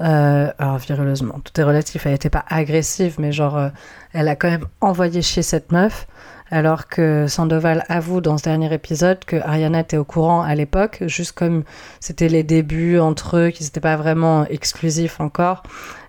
Euh, 0.00 0.52
alors, 0.58 0.78
viruleusement, 0.78 1.40
tout 1.42 1.58
est 1.60 1.64
relatif. 1.64 2.06
Elle 2.06 2.12
n'était 2.12 2.30
pas 2.30 2.44
agressive, 2.48 3.16
mais 3.18 3.32
genre, 3.32 3.56
euh, 3.56 3.68
elle 4.12 4.28
a 4.28 4.36
quand 4.36 4.50
même 4.50 4.66
envoyé 4.80 5.22
chier 5.22 5.42
cette 5.42 5.72
meuf. 5.72 6.06
Alors 6.50 6.88
que 6.88 7.26
Sandoval 7.26 7.84
avoue 7.88 8.20
dans 8.20 8.38
ce 8.38 8.44
dernier 8.44 8.72
épisode 8.72 9.24
que 9.24 9.36
Ariana 9.36 9.80
était 9.80 9.98
au 9.98 10.04
courant 10.04 10.42
à 10.42 10.54
l'époque, 10.54 11.02
juste 11.06 11.32
comme 11.32 11.64
c'était 12.00 12.28
les 12.28 12.42
débuts 12.42 12.98
entre 12.98 13.36
eux, 13.36 13.50
qu'ils 13.50 13.66
n'étaient 13.66 13.80
pas 13.80 13.96
vraiment 13.96 14.46
exclusifs 14.46 15.20
encore. 15.20 15.62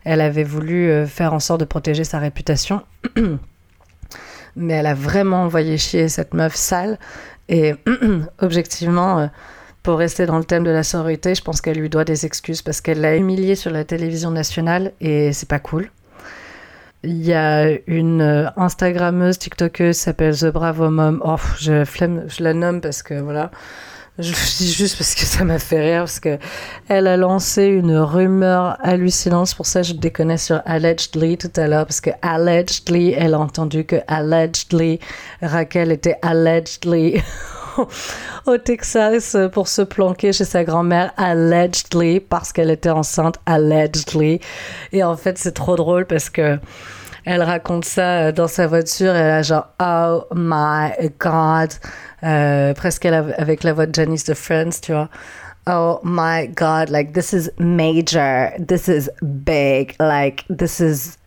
Elle 0.05 0.21
avait 0.21 0.45
voulu 0.45 0.89
euh, 0.89 1.05
faire 1.05 1.33
en 1.33 1.39
sorte 1.39 1.59
de 1.59 1.65
protéger 1.65 2.05
sa 2.05 2.19
réputation. 2.19 2.81
Mais 4.55 4.73
elle 4.73 4.87
a 4.87 4.93
vraiment 4.93 5.43
envoyé 5.43 5.77
chier 5.77 6.07
cette 6.07 6.33
meuf 6.33 6.55
sale. 6.55 6.99
Et 7.49 7.75
objectivement, 8.39 9.19
euh, 9.19 9.27
pour 9.83 9.97
rester 9.97 10.25
dans 10.25 10.37
le 10.37 10.45
thème 10.45 10.63
de 10.63 10.71
la 10.71 10.83
sororité, 10.83 11.35
je 11.35 11.41
pense 11.41 11.59
qu'elle 11.59 11.77
lui 11.77 11.89
doit 11.89 12.05
des 12.05 12.25
excuses 12.25 12.61
parce 12.61 12.79
qu'elle 12.79 13.01
l'a 13.01 13.17
humiliée 13.17 13.55
sur 13.55 13.71
la 13.71 13.83
télévision 13.83 14.31
nationale 14.31 14.93
et 15.01 15.33
c'est 15.33 15.49
pas 15.49 15.59
cool. 15.59 15.89
Il 17.03 17.25
y 17.25 17.33
a 17.33 17.69
une 17.87 18.21
euh, 18.21 18.49
Instagrammeuse, 18.57 19.39
TikTokeuse, 19.39 19.95
s'appelle 19.95 20.37
The 20.37 20.47
Bravo 20.47 20.89
Mom. 20.89 21.21
Oh, 21.23 21.37
je, 21.57 21.85
flemme, 21.85 22.25
je 22.27 22.43
la 22.43 22.53
nomme 22.53 22.81
parce 22.81 23.03
que 23.03 23.13
voilà. 23.13 23.51
Je 24.17 24.31
le 24.31 24.57
dis 24.57 24.73
juste 24.73 24.97
parce 24.97 25.15
que 25.15 25.21
ça 25.21 25.45
m'a 25.45 25.59
fait 25.59 25.79
rire, 25.79 26.01
parce 26.01 26.19
que 26.19 26.37
elle 26.89 27.07
a 27.07 27.15
lancé 27.15 27.67
une 27.67 27.95
rumeur 27.95 28.77
hallucinante. 28.81 29.55
Pour 29.55 29.65
ça, 29.65 29.81
je 29.81 29.93
déconnais 29.93 30.37
sur 30.37 30.61
allegedly 30.65 31.37
tout 31.37 31.51
à 31.55 31.67
l'heure, 31.67 31.85
parce 31.85 32.01
que 32.01 32.09
allegedly, 32.21 33.13
elle 33.13 33.33
a 33.33 33.39
entendu 33.39 33.85
que 33.85 33.95
allegedly, 34.09 34.99
Raquel 35.41 35.93
était 35.93 36.17
allegedly 36.21 37.21
au 38.45 38.57
Texas 38.57 39.35
pour 39.51 39.67
se 39.67 39.81
planquer 39.81 40.33
chez 40.33 40.45
sa 40.45 40.63
grand-mère 40.63 41.11
allegedly 41.17 42.19
parce 42.19 42.51
qu'elle 42.51 42.71
était 42.71 42.89
enceinte 42.89 43.37
allegedly. 43.45 44.39
Et 44.91 45.03
en 45.03 45.15
fait, 45.17 45.37
c'est 45.37 45.53
trop 45.53 45.75
drôle 45.75 46.05
parce 46.05 46.29
que 46.29 46.59
elle 47.25 47.43
raconte 47.43 47.85
ça 47.85 48.31
dans 48.31 48.47
sa 48.47 48.65
voiture 48.65 49.13
elle 49.13 49.31
a 49.31 49.41
genre 49.41 49.67
oh 49.81 50.23
my 50.33 51.11
god 51.19 51.69
euh, 52.23 52.73
presque 52.73 53.05
avec 53.05 53.63
la 53.63 53.73
voix 53.73 53.85
de 53.85 53.95
Janice 53.95 54.25
de 54.25 54.33
Friends, 54.33 54.81
tu 54.81 54.91
vois. 54.91 55.09
Oh 55.67 55.99
my 56.03 56.47
god, 56.47 56.89
like 56.89 57.13
this 57.13 57.33
is 57.33 57.49
major, 57.59 58.51
this 58.59 58.87
is 58.87 59.09
big, 59.21 59.95
like 59.99 60.43
this 60.49 60.79
is 60.79 61.17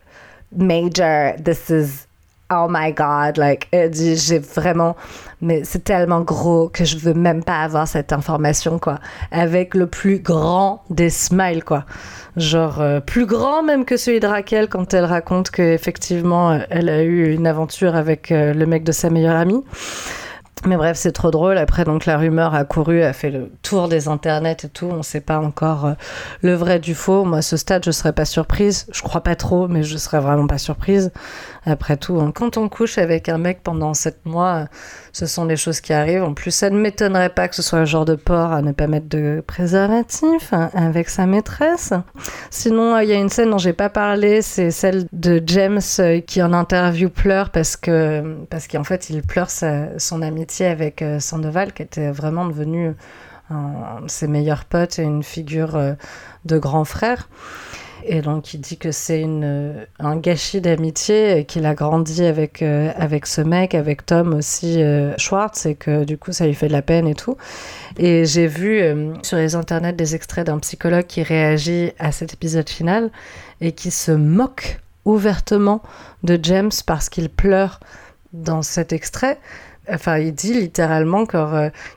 major, 0.50 1.34
this 1.38 1.70
is 1.70 2.06
oh 2.52 2.66
my 2.68 2.92
god, 2.92 3.36
like 3.36 3.68
j'ai 3.72 4.38
vraiment, 4.38 4.96
mais 5.40 5.62
c'est 5.64 5.84
tellement 5.84 6.20
gros 6.20 6.68
que 6.68 6.84
je 6.84 6.98
veux 6.98 7.14
même 7.14 7.42
pas 7.42 7.62
avoir 7.62 7.88
cette 7.88 8.12
information 8.12 8.78
quoi, 8.78 8.98
avec 9.30 9.74
le 9.74 9.86
plus 9.86 10.18
grand 10.18 10.82
des 10.90 11.10
smiles 11.10 11.64
quoi, 11.64 11.84
genre 12.36 12.80
euh, 12.80 13.00
plus 13.00 13.26
grand 13.26 13.62
même 13.62 13.84
que 13.84 13.96
celui 13.96 14.20
de 14.20 14.26
Raquel 14.26 14.68
quand 14.68 14.94
elle 14.94 15.04
raconte 15.04 15.50
que 15.50 15.62
effectivement 15.62 16.52
euh, 16.52 16.58
elle 16.70 16.88
a 16.88 17.02
eu 17.02 17.32
une 17.32 17.46
aventure 17.46 17.96
avec 17.96 18.30
le 18.30 18.64
mec 18.64 18.84
de 18.84 18.92
sa 18.92 19.10
meilleure 19.10 19.36
amie. 19.36 19.64
Mais 20.64 20.77
bref, 20.77 20.96
c'est 20.96 21.11
trop 21.11 21.33
drôle. 21.33 21.59
Après, 21.59 21.85
donc, 21.85 22.07
la 22.07 22.16
rumeur 22.16 22.55
a 22.55 22.64
couru, 22.64 23.03
a 23.03 23.12
fait 23.12 23.31
le 23.31 23.51
tour 23.62 23.88
des 23.88 24.07
internets 24.07 24.59
et 24.62 24.68
tout. 24.68 24.87
On 24.87 24.98
ne 24.98 25.03
sait 25.03 25.20
pas 25.20 25.40
encore 25.40 25.87
euh, 25.87 25.92
le 26.40 26.55
vrai 26.55 26.79
du 26.79 26.94
faux. 26.94 27.25
Moi, 27.25 27.38
à 27.38 27.42
ce 27.42 27.57
stade, 27.57 27.85
je 27.85 27.90
serais 27.90 28.12
pas 28.12 28.25
surprise. 28.25 28.87
Je 28.92 29.03
crois 29.03 29.22
pas 29.22 29.35
trop, 29.35 29.66
mais 29.66 29.83
je 29.83 29.96
serais 29.96 30.20
vraiment 30.20 30.46
pas 30.46 30.59
surprise. 30.59 31.11
Après 31.64 31.96
tout, 31.96 32.18
hein, 32.20 32.33
quand 32.35 32.57
on 32.57 32.68
couche 32.68 32.98
avec 32.98 33.29
un 33.29 33.38
mec 33.38 33.61
pendant 33.62 33.94
sept 33.94 34.25
mois, 34.25 34.66
ce 35.12 35.27
sont 35.27 35.46
des 35.46 35.57
choses 35.57 35.81
qui 35.81 35.92
arrivent. 35.92 36.25
En 36.25 36.35
plus, 36.35 36.51
ça 36.51 36.70
ne 36.70 36.77
m'étonnerait 36.77 37.29
pas 37.29 37.46
que 37.46 37.55
ce 37.55 37.62
soit 37.62 37.81
le 37.81 37.85
genre 37.85 38.05
de 38.05 38.16
porc 38.16 38.53
à 38.53 38.62
ne 38.62 38.72
pas 38.72 38.88
mettre 38.88 39.09
de 39.09 39.42
préservatif 39.46 40.53
hein, 40.53 40.70
avec 40.75 41.09
sa 41.09 41.27
maîtresse. 41.27 41.92
Sinon, 42.51 42.98
il 42.98 43.09
y 43.09 43.12
a 43.12 43.16
une 43.16 43.29
scène 43.29 43.51
dont 43.51 43.59
j'ai 43.59 43.72
pas 43.72 43.90
parlé, 43.90 44.42
c'est 44.42 44.72
celle 44.72 45.07
de 45.12 45.40
James 45.46 45.81
euh, 46.01 46.20
qui 46.20 46.42
en 46.42 46.53
interview 46.53 47.09
pleure 47.09 47.51
parce 47.51 47.77
que 47.77 48.44
parce 48.51 48.66
qu'en 48.66 48.85
fait, 48.85 49.11
il 49.11 49.22
pleure 49.22 49.48
son 49.51 50.22
amitié 50.22 50.51
avec 50.60 51.02
euh, 51.02 51.20
Sandoval, 51.20 51.72
qui 51.72 51.82
était 51.82 52.10
vraiment 52.10 52.46
devenu 52.46 52.94
ses 54.06 54.28
meilleurs 54.28 54.64
potes 54.64 54.98
et 54.98 55.02
une 55.02 55.22
figure 55.22 55.76
euh, 55.76 55.92
de 56.46 56.58
grand 56.58 56.86
frère. 56.86 57.28
Et 58.04 58.20
donc 58.20 58.52
il 58.52 58.60
dit 58.60 58.76
que 58.78 58.90
c'est 58.90 59.20
une, 59.20 59.86
un 59.98 60.16
gâchis 60.16 60.60
d'amitié, 60.60 61.44
qu'il 61.46 61.66
a 61.66 61.74
grandi 61.74 62.24
avec, 62.24 62.62
euh, 62.62 62.90
avec 62.96 63.26
ce 63.26 63.40
mec, 63.40 63.74
avec 63.74 64.04
Tom 64.04 64.34
aussi, 64.34 64.82
euh, 64.82 65.14
Schwartz, 65.18 65.66
et 65.66 65.74
que 65.76 66.04
du 66.04 66.18
coup 66.18 66.32
ça 66.32 66.46
lui 66.46 66.54
fait 66.54 66.68
de 66.68 66.72
la 66.72 66.82
peine 66.82 67.06
et 67.06 67.14
tout. 67.14 67.36
Et 67.98 68.24
j'ai 68.24 68.46
vu 68.46 68.80
euh, 68.80 69.14
sur 69.22 69.36
les 69.36 69.54
internets 69.54 69.92
des 69.92 70.14
extraits 70.14 70.46
d'un 70.46 70.58
psychologue 70.58 71.06
qui 71.06 71.22
réagit 71.22 71.92
à 71.98 72.10
cet 72.10 72.32
épisode 72.34 72.68
final 72.68 73.10
et 73.60 73.72
qui 73.72 73.90
se 73.90 74.10
moque 74.10 74.80
ouvertement 75.04 75.82
de 76.22 76.38
James 76.42 76.72
parce 76.86 77.08
qu'il 77.08 77.28
pleure 77.28 77.80
dans 78.32 78.62
cet 78.62 78.92
extrait. 78.92 79.38
Enfin, 79.90 80.18
il 80.18 80.33
dit 80.33 80.55
littéralement 80.55 81.27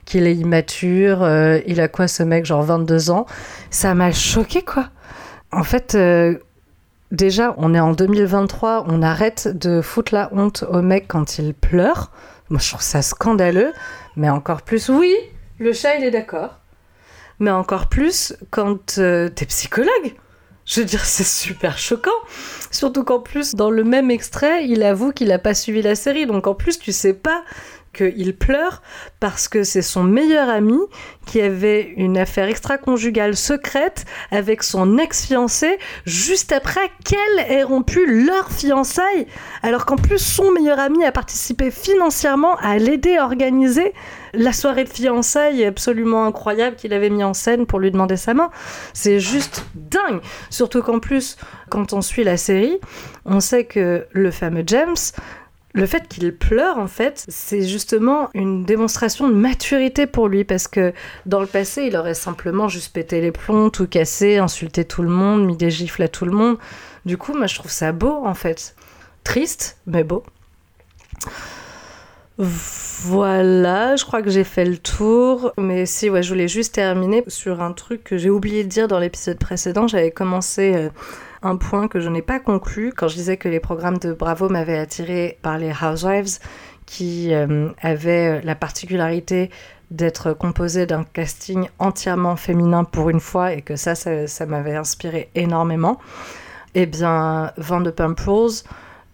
qu'il 0.04 0.26
est 0.26 0.34
immature, 0.34 1.28
il 1.66 1.80
a 1.80 1.88
quoi 1.88 2.08
ce 2.08 2.22
mec, 2.22 2.44
genre 2.44 2.62
22 2.62 3.10
ans. 3.10 3.26
Ça 3.70 3.94
m'a 3.94 4.10
choqué, 4.10 4.62
quoi. 4.62 4.88
En 5.52 5.62
fait, 5.62 5.94
euh, 5.94 6.38
déjà, 7.12 7.54
on 7.58 7.74
est 7.74 7.80
en 7.80 7.92
2023, 7.92 8.84
on 8.88 9.02
arrête 9.02 9.48
de 9.48 9.80
foutre 9.80 10.14
la 10.14 10.28
honte 10.32 10.64
au 10.68 10.82
mec 10.82 11.06
quand 11.08 11.38
il 11.38 11.54
pleure. 11.54 12.10
Moi, 12.50 12.60
je 12.60 12.68
trouve 12.68 12.82
ça 12.82 13.02
scandaleux, 13.02 13.72
mais 14.16 14.28
encore 14.28 14.62
plus, 14.62 14.88
oui, 14.88 15.14
le 15.58 15.72
chat, 15.72 15.96
il 15.96 16.04
est 16.04 16.10
d'accord. 16.10 16.60
Mais 17.38 17.50
encore 17.50 17.88
plus 17.88 18.34
quand 18.50 18.98
euh, 18.98 19.28
t'es 19.28 19.46
psychologue. 19.46 20.14
Je 20.64 20.80
veux 20.80 20.86
dire, 20.86 21.04
c'est 21.04 21.24
super 21.24 21.78
choquant. 21.78 22.10
Surtout 22.70 23.04
qu'en 23.04 23.20
plus, 23.20 23.54
dans 23.54 23.70
le 23.70 23.84
même 23.84 24.10
extrait, 24.10 24.66
il 24.66 24.82
avoue 24.82 25.12
qu'il 25.12 25.28
n'a 25.28 25.38
pas 25.38 25.54
suivi 25.54 25.80
la 25.80 25.94
série. 25.94 26.26
Donc 26.26 26.46
en 26.46 26.54
plus, 26.54 26.78
tu 26.78 26.92
sais 26.92 27.14
pas 27.14 27.44
qu'il 27.96 28.36
pleure 28.36 28.82
parce 29.20 29.48
que 29.48 29.64
c'est 29.64 29.82
son 29.82 30.04
meilleur 30.04 30.48
ami 30.48 30.78
qui 31.26 31.40
avait 31.40 31.94
une 31.96 32.18
affaire 32.18 32.48
extra-conjugale 32.48 33.36
secrète 33.36 34.04
avec 34.30 34.62
son 34.62 34.98
ex-fiancé 34.98 35.78
juste 36.04 36.52
après 36.52 36.90
qu'elle 37.04 37.50
ait 37.50 37.62
rompu 37.62 38.24
leur 38.24 38.50
fiançailles. 38.50 39.26
Alors 39.62 39.86
qu'en 39.86 39.96
plus, 39.96 40.18
son 40.18 40.52
meilleur 40.52 40.78
ami 40.78 41.04
a 41.04 41.12
participé 41.12 41.70
financièrement 41.70 42.56
à 42.56 42.78
l'aider 42.78 43.16
à 43.16 43.24
organiser 43.24 43.92
la 44.34 44.52
soirée 44.52 44.84
de 44.84 44.88
fiançailles 44.88 45.64
absolument 45.64 46.26
incroyable 46.26 46.76
qu'il 46.76 46.92
avait 46.92 47.10
mis 47.10 47.24
en 47.24 47.34
scène 47.34 47.66
pour 47.66 47.80
lui 47.80 47.90
demander 47.90 48.16
sa 48.16 48.34
main. 48.34 48.50
C'est 48.92 49.18
juste 49.18 49.64
dingue. 49.74 50.20
Surtout 50.50 50.82
qu'en 50.82 51.00
plus, 51.00 51.36
quand 51.70 51.92
on 51.92 52.02
suit 52.02 52.24
la 52.24 52.36
série, 52.36 52.78
on 53.24 53.40
sait 53.40 53.64
que 53.64 54.06
le 54.10 54.30
fameux 54.30 54.64
James 54.66 54.94
le 55.76 55.84
fait 55.84 56.08
qu'il 56.08 56.34
pleure, 56.34 56.78
en 56.78 56.86
fait, 56.86 57.26
c'est 57.28 57.62
justement 57.62 58.30
une 58.32 58.64
démonstration 58.64 59.28
de 59.28 59.34
maturité 59.34 60.06
pour 60.06 60.26
lui, 60.26 60.42
parce 60.42 60.68
que 60.68 60.94
dans 61.26 61.40
le 61.40 61.46
passé, 61.46 61.82
il 61.82 61.96
aurait 61.96 62.14
simplement 62.14 62.66
juste 62.66 62.94
pété 62.94 63.20
les 63.20 63.30
plombs, 63.30 63.68
tout 63.68 63.86
cassé, 63.86 64.38
insulté 64.38 64.86
tout 64.86 65.02
le 65.02 65.10
monde, 65.10 65.44
mis 65.44 65.56
des 65.56 65.70
gifles 65.70 66.02
à 66.02 66.08
tout 66.08 66.24
le 66.24 66.32
monde. 66.32 66.56
Du 67.04 67.18
coup, 67.18 67.34
moi, 67.34 67.46
je 67.46 67.56
trouve 67.56 67.70
ça 67.70 67.92
beau, 67.92 68.22
en 68.24 68.32
fait. 68.32 68.74
Triste, 69.22 69.76
mais 69.86 70.02
beau. 70.02 70.24
Voilà, 72.38 73.96
je 73.96 74.04
crois 74.06 74.22
que 74.22 74.30
j'ai 74.30 74.44
fait 74.44 74.64
le 74.64 74.78
tour. 74.78 75.52
Mais 75.58 75.84
si, 75.84 76.08
ouais, 76.08 76.22
je 76.22 76.30
voulais 76.30 76.48
juste 76.48 76.74
terminer 76.74 77.22
sur 77.28 77.60
un 77.60 77.72
truc 77.72 78.02
que 78.02 78.16
j'ai 78.16 78.30
oublié 78.30 78.64
de 78.64 78.68
dire 78.70 78.88
dans 78.88 78.98
l'épisode 78.98 79.38
précédent. 79.38 79.86
J'avais 79.88 80.10
commencé 80.10 80.74
euh, 80.74 80.88
un 81.46 81.56
point 81.56 81.88
que 81.88 82.00
je 82.00 82.08
n'ai 82.08 82.22
pas 82.22 82.40
conclu 82.40 82.92
quand 82.94 83.08
je 83.08 83.14
disais 83.14 83.36
que 83.36 83.48
les 83.48 83.60
programmes 83.60 83.98
de 83.98 84.12
Bravo 84.12 84.48
m'avaient 84.48 84.78
attiré 84.78 85.38
par 85.42 85.58
les 85.58 85.72
Housewives 85.72 86.38
qui 86.86 87.34
euh, 87.34 87.68
avaient 87.82 88.40
la 88.42 88.54
particularité 88.54 89.50
d'être 89.90 90.32
composés 90.32 90.86
d'un 90.86 91.04
casting 91.04 91.68
entièrement 91.78 92.36
féminin 92.36 92.84
pour 92.84 93.10
une 93.10 93.20
fois 93.20 93.52
et 93.52 93.62
que 93.62 93.76
ça, 93.76 93.94
ça, 93.94 94.46
m'avait 94.46 94.74
inspiré 94.74 95.30
énormément. 95.34 95.98
Eh 96.74 96.86
bien, 96.86 97.52
Vanderpump 97.56 98.18
Rules 98.20 98.62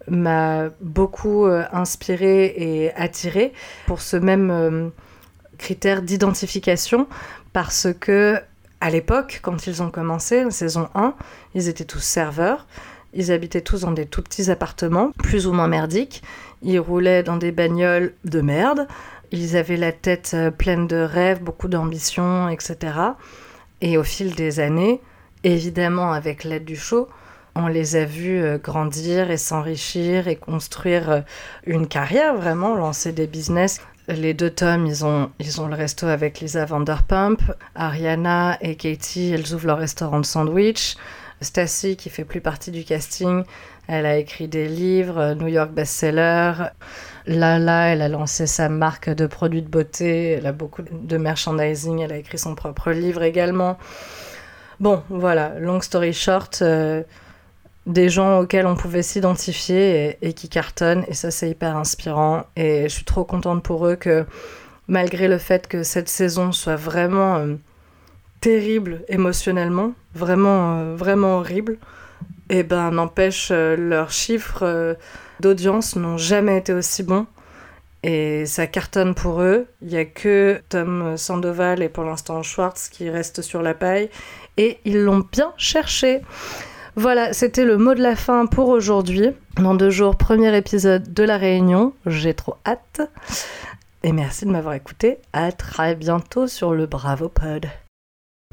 m'a 0.07 0.69
beaucoup 0.81 1.45
euh, 1.45 1.63
inspiré 1.71 2.45
et 2.57 2.93
attiré 2.95 3.53
pour 3.85 4.01
ce 4.01 4.17
même 4.17 4.51
euh, 4.51 4.89
critère 5.57 6.01
d'identification 6.01 7.07
parce 7.53 7.87
que 7.99 8.39
à 8.83 8.89
l'époque, 8.89 9.39
quand 9.41 9.65
ils 9.65 9.81
ont 9.81 9.89
commencé, 9.89 10.43
saison 10.51 10.89
1, 10.93 11.13
ils 11.55 11.69
étaient 11.69 11.85
tous 11.85 12.01
serveurs. 12.01 12.67
Ils 13.13 13.31
habitaient 13.31 13.61
tous 13.61 13.81
dans 13.81 13.93
des 13.93 14.05
tout 14.05 14.21
petits 14.21 14.51
appartements, 14.51 15.11
plus 15.23 15.47
ou 15.47 15.53
moins 15.53 15.69
merdiques. 15.69 16.21
Ils 16.63 16.81
roulaient 16.81 17.23
dans 17.23 17.37
des 17.37 17.53
bagnoles 17.53 18.13
de 18.25 18.41
merde. 18.41 18.89
Ils 19.31 19.55
avaient 19.55 19.77
la 19.77 19.93
tête 19.93 20.31
euh, 20.33 20.51
pleine 20.51 20.85
de 20.85 20.97
rêves, 20.97 21.41
beaucoup 21.41 21.69
d'ambition, 21.69 22.49
etc. 22.49 22.93
Et 23.79 23.97
au 23.97 24.03
fil 24.03 24.35
des 24.35 24.59
années, 24.59 24.99
évidemment 25.45 26.11
avec 26.11 26.43
l'aide 26.43 26.65
du 26.65 26.75
show, 26.75 27.07
on 27.55 27.67
les 27.67 27.95
a 27.95 28.03
vus 28.03 28.41
euh, 28.43 28.57
grandir 28.57 29.31
et 29.31 29.37
s'enrichir 29.37 30.27
et 30.27 30.35
construire 30.35 31.09
euh, 31.09 31.21
une 31.65 31.87
carrière, 31.87 32.35
vraiment, 32.35 32.75
lancer 32.75 33.13
des 33.13 33.27
business 33.27 33.79
les 34.07 34.33
deux 34.33 34.49
tomes, 34.49 34.85
ils 34.85 35.05
ont, 35.05 35.31
ils 35.39 35.61
ont 35.61 35.67
le 35.67 35.75
resto 35.75 36.07
avec 36.07 36.39
Lisa 36.39 36.65
Vanderpump. 36.65 37.41
Ariana 37.75 38.57
et 38.61 38.75
Katie, 38.75 39.31
elles 39.31 39.53
ouvrent 39.53 39.67
leur 39.67 39.77
restaurant 39.77 40.19
de 40.19 40.25
sandwich. 40.25 40.95
Stacy, 41.41 41.97
qui 41.97 42.09
fait 42.09 42.23
plus 42.23 42.41
partie 42.41 42.71
du 42.71 42.83
casting, 42.83 43.43
elle 43.87 44.05
a 44.05 44.17
écrit 44.17 44.47
des 44.47 44.67
livres, 44.67 45.33
New 45.33 45.47
York 45.47 45.71
bestseller. 45.71 46.53
Lala, 47.25 47.87
elle 47.87 48.01
a 48.01 48.09
lancé 48.09 48.47
sa 48.47 48.69
marque 48.69 49.09
de 49.09 49.27
produits 49.27 49.61
de 49.61 49.69
beauté, 49.69 50.31
elle 50.31 50.45
a 50.45 50.51
beaucoup 50.51 50.83
de 50.83 51.17
merchandising, 51.17 51.99
elle 51.99 52.11
a 52.11 52.17
écrit 52.17 52.37
son 52.37 52.55
propre 52.55 52.91
livre 52.91 53.23
également. 53.23 53.77
Bon, 54.79 55.03
voilà, 55.09 55.53
long 55.59 55.79
story 55.81 56.13
short, 56.13 56.61
euh, 56.61 57.03
des 57.85 58.09
gens 58.09 58.39
auxquels 58.39 58.65
on 58.65 58.75
pouvait 58.75 59.03
s'identifier 59.03 60.17
et, 60.21 60.33
qui 60.33 60.49
cartonnent. 60.49 61.03
Et 61.07 61.13
ça, 61.13 61.31
c'est 61.31 61.49
hyper 61.49 61.75
inspirant. 61.75 62.43
Et 62.55 62.83
je 62.83 62.93
suis 62.93 63.03
trop 63.03 63.23
contente 63.23 63.63
pour 63.63 63.87
eux 63.87 63.95
que, 63.95 64.25
malgré 64.87 65.27
le 65.27 65.37
fait 65.37 65.67
que 65.67 65.83
cette 65.83 66.09
saison 66.09 66.51
soit 66.51 66.75
vraiment 66.75 67.37
euh, 67.37 67.55
terrible 68.41 69.03
émotionnellement, 69.09 69.93
vraiment, 70.15 70.79
euh, 70.79 70.95
vraiment 70.95 71.37
horrible, 71.37 71.77
et 72.49 72.59
eh 72.59 72.63
ben 72.63 72.91
n'empêche, 72.91 73.49
euh, 73.51 73.75
leurs 73.75 74.11
chiffres 74.11 74.97
d'audience 75.39 75.95
n'ont 75.95 76.17
jamais 76.17 76.57
été 76.57 76.73
aussi 76.73 77.03
bons. 77.03 77.25
Et 78.05 78.45
ça 78.45 78.67
cartonne 78.67 79.15
pour 79.15 79.41
eux. 79.41 79.65
Il 79.81 79.87
n'y 79.87 79.97
a 79.97 80.03
que 80.03 80.61
Tom 80.67 81.15
Sandoval 81.15 81.81
et 81.81 81.87
pour 81.87 82.03
l'instant 82.03 82.43
Schwartz 82.43 82.89
qui 82.89 83.09
restent 83.09 83.41
sur 83.41 83.61
la 83.61 83.73
paille. 83.73 84.09
Et 84.57 84.79
ils 84.83 85.01
l'ont 85.01 85.25
bien 85.31 85.53
cherché. 85.57 86.21
Voilà, 86.95 87.33
c'était 87.33 87.65
le 87.65 87.77
mot 87.77 87.95
de 87.95 88.01
la 88.03 88.15
fin 88.15 88.45
pour 88.45 88.69
aujourd'hui. 88.69 89.31
Dans 89.55 89.73
deux 89.73 89.89
jours, 89.89 90.15
premier 90.15 90.55
épisode 90.55 91.11
de 91.11 91.23
La 91.23 91.37
Réunion. 91.37 91.93
J'ai 92.05 92.35
trop 92.35 92.55
hâte. 92.67 93.01
Et 94.03 94.11
merci 94.11 94.45
de 94.45 94.51
m'avoir 94.51 94.75
écouté. 94.75 95.17
À 95.33 95.51
très 95.51 95.95
bientôt 95.95 96.47
sur 96.47 96.73
le 96.73 96.85
Bravo 96.85 97.29
Pod. 97.29 97.67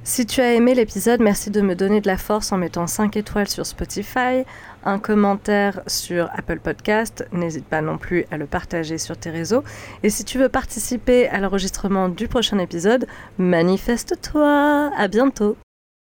Si 0.03 0.25
tu 0.25 0.41
as 0.41 0.55
aimé 0.55 0.75
l'épisode, 0.75 1.21
merci 1.21 1.51
de 1.51 1.61
me 1.61 1.75
donner 1.75 2.01
de 2.01 2.07
la 2.07 2.17
force 2.17 2.53
en 2.53 2.57
mettant 2.57 2.87
5 2.87 3.19
étoiles 3.19 3.49
sur 3.49 3.67
Spotify, 3.67 4.45
un 4.85 4.99
commentaire 4.99 5.83
sur 5.87 6.31
Apple 6.33 6.59
Podcast, 6.61 7.27
n'hésite 7.33 7.67
pas 7.67 7.83
non 7.83 7.99
plus 7.99 8.25
à 8.31 8.39
le 8.39 8.47
partager 8.47 8.97
sur 8.97 9.19
tes 9.19 9.29
réseaux. 9.29 9.63
Et 10.03 10.09
si 10.09 10.25
tu 10.25 10.39
veux 10.39 10.49
participer 10.49 11.29
à 11.29 11.39
l'enregistrement 11.39 12.09
du 12.09 12.29
prochain 12.29 12.59
épisode, 12.59 13.07
manifeste-toi. 13.37 14.91
À 14.97 15.09
bientôt. 15.09 15.59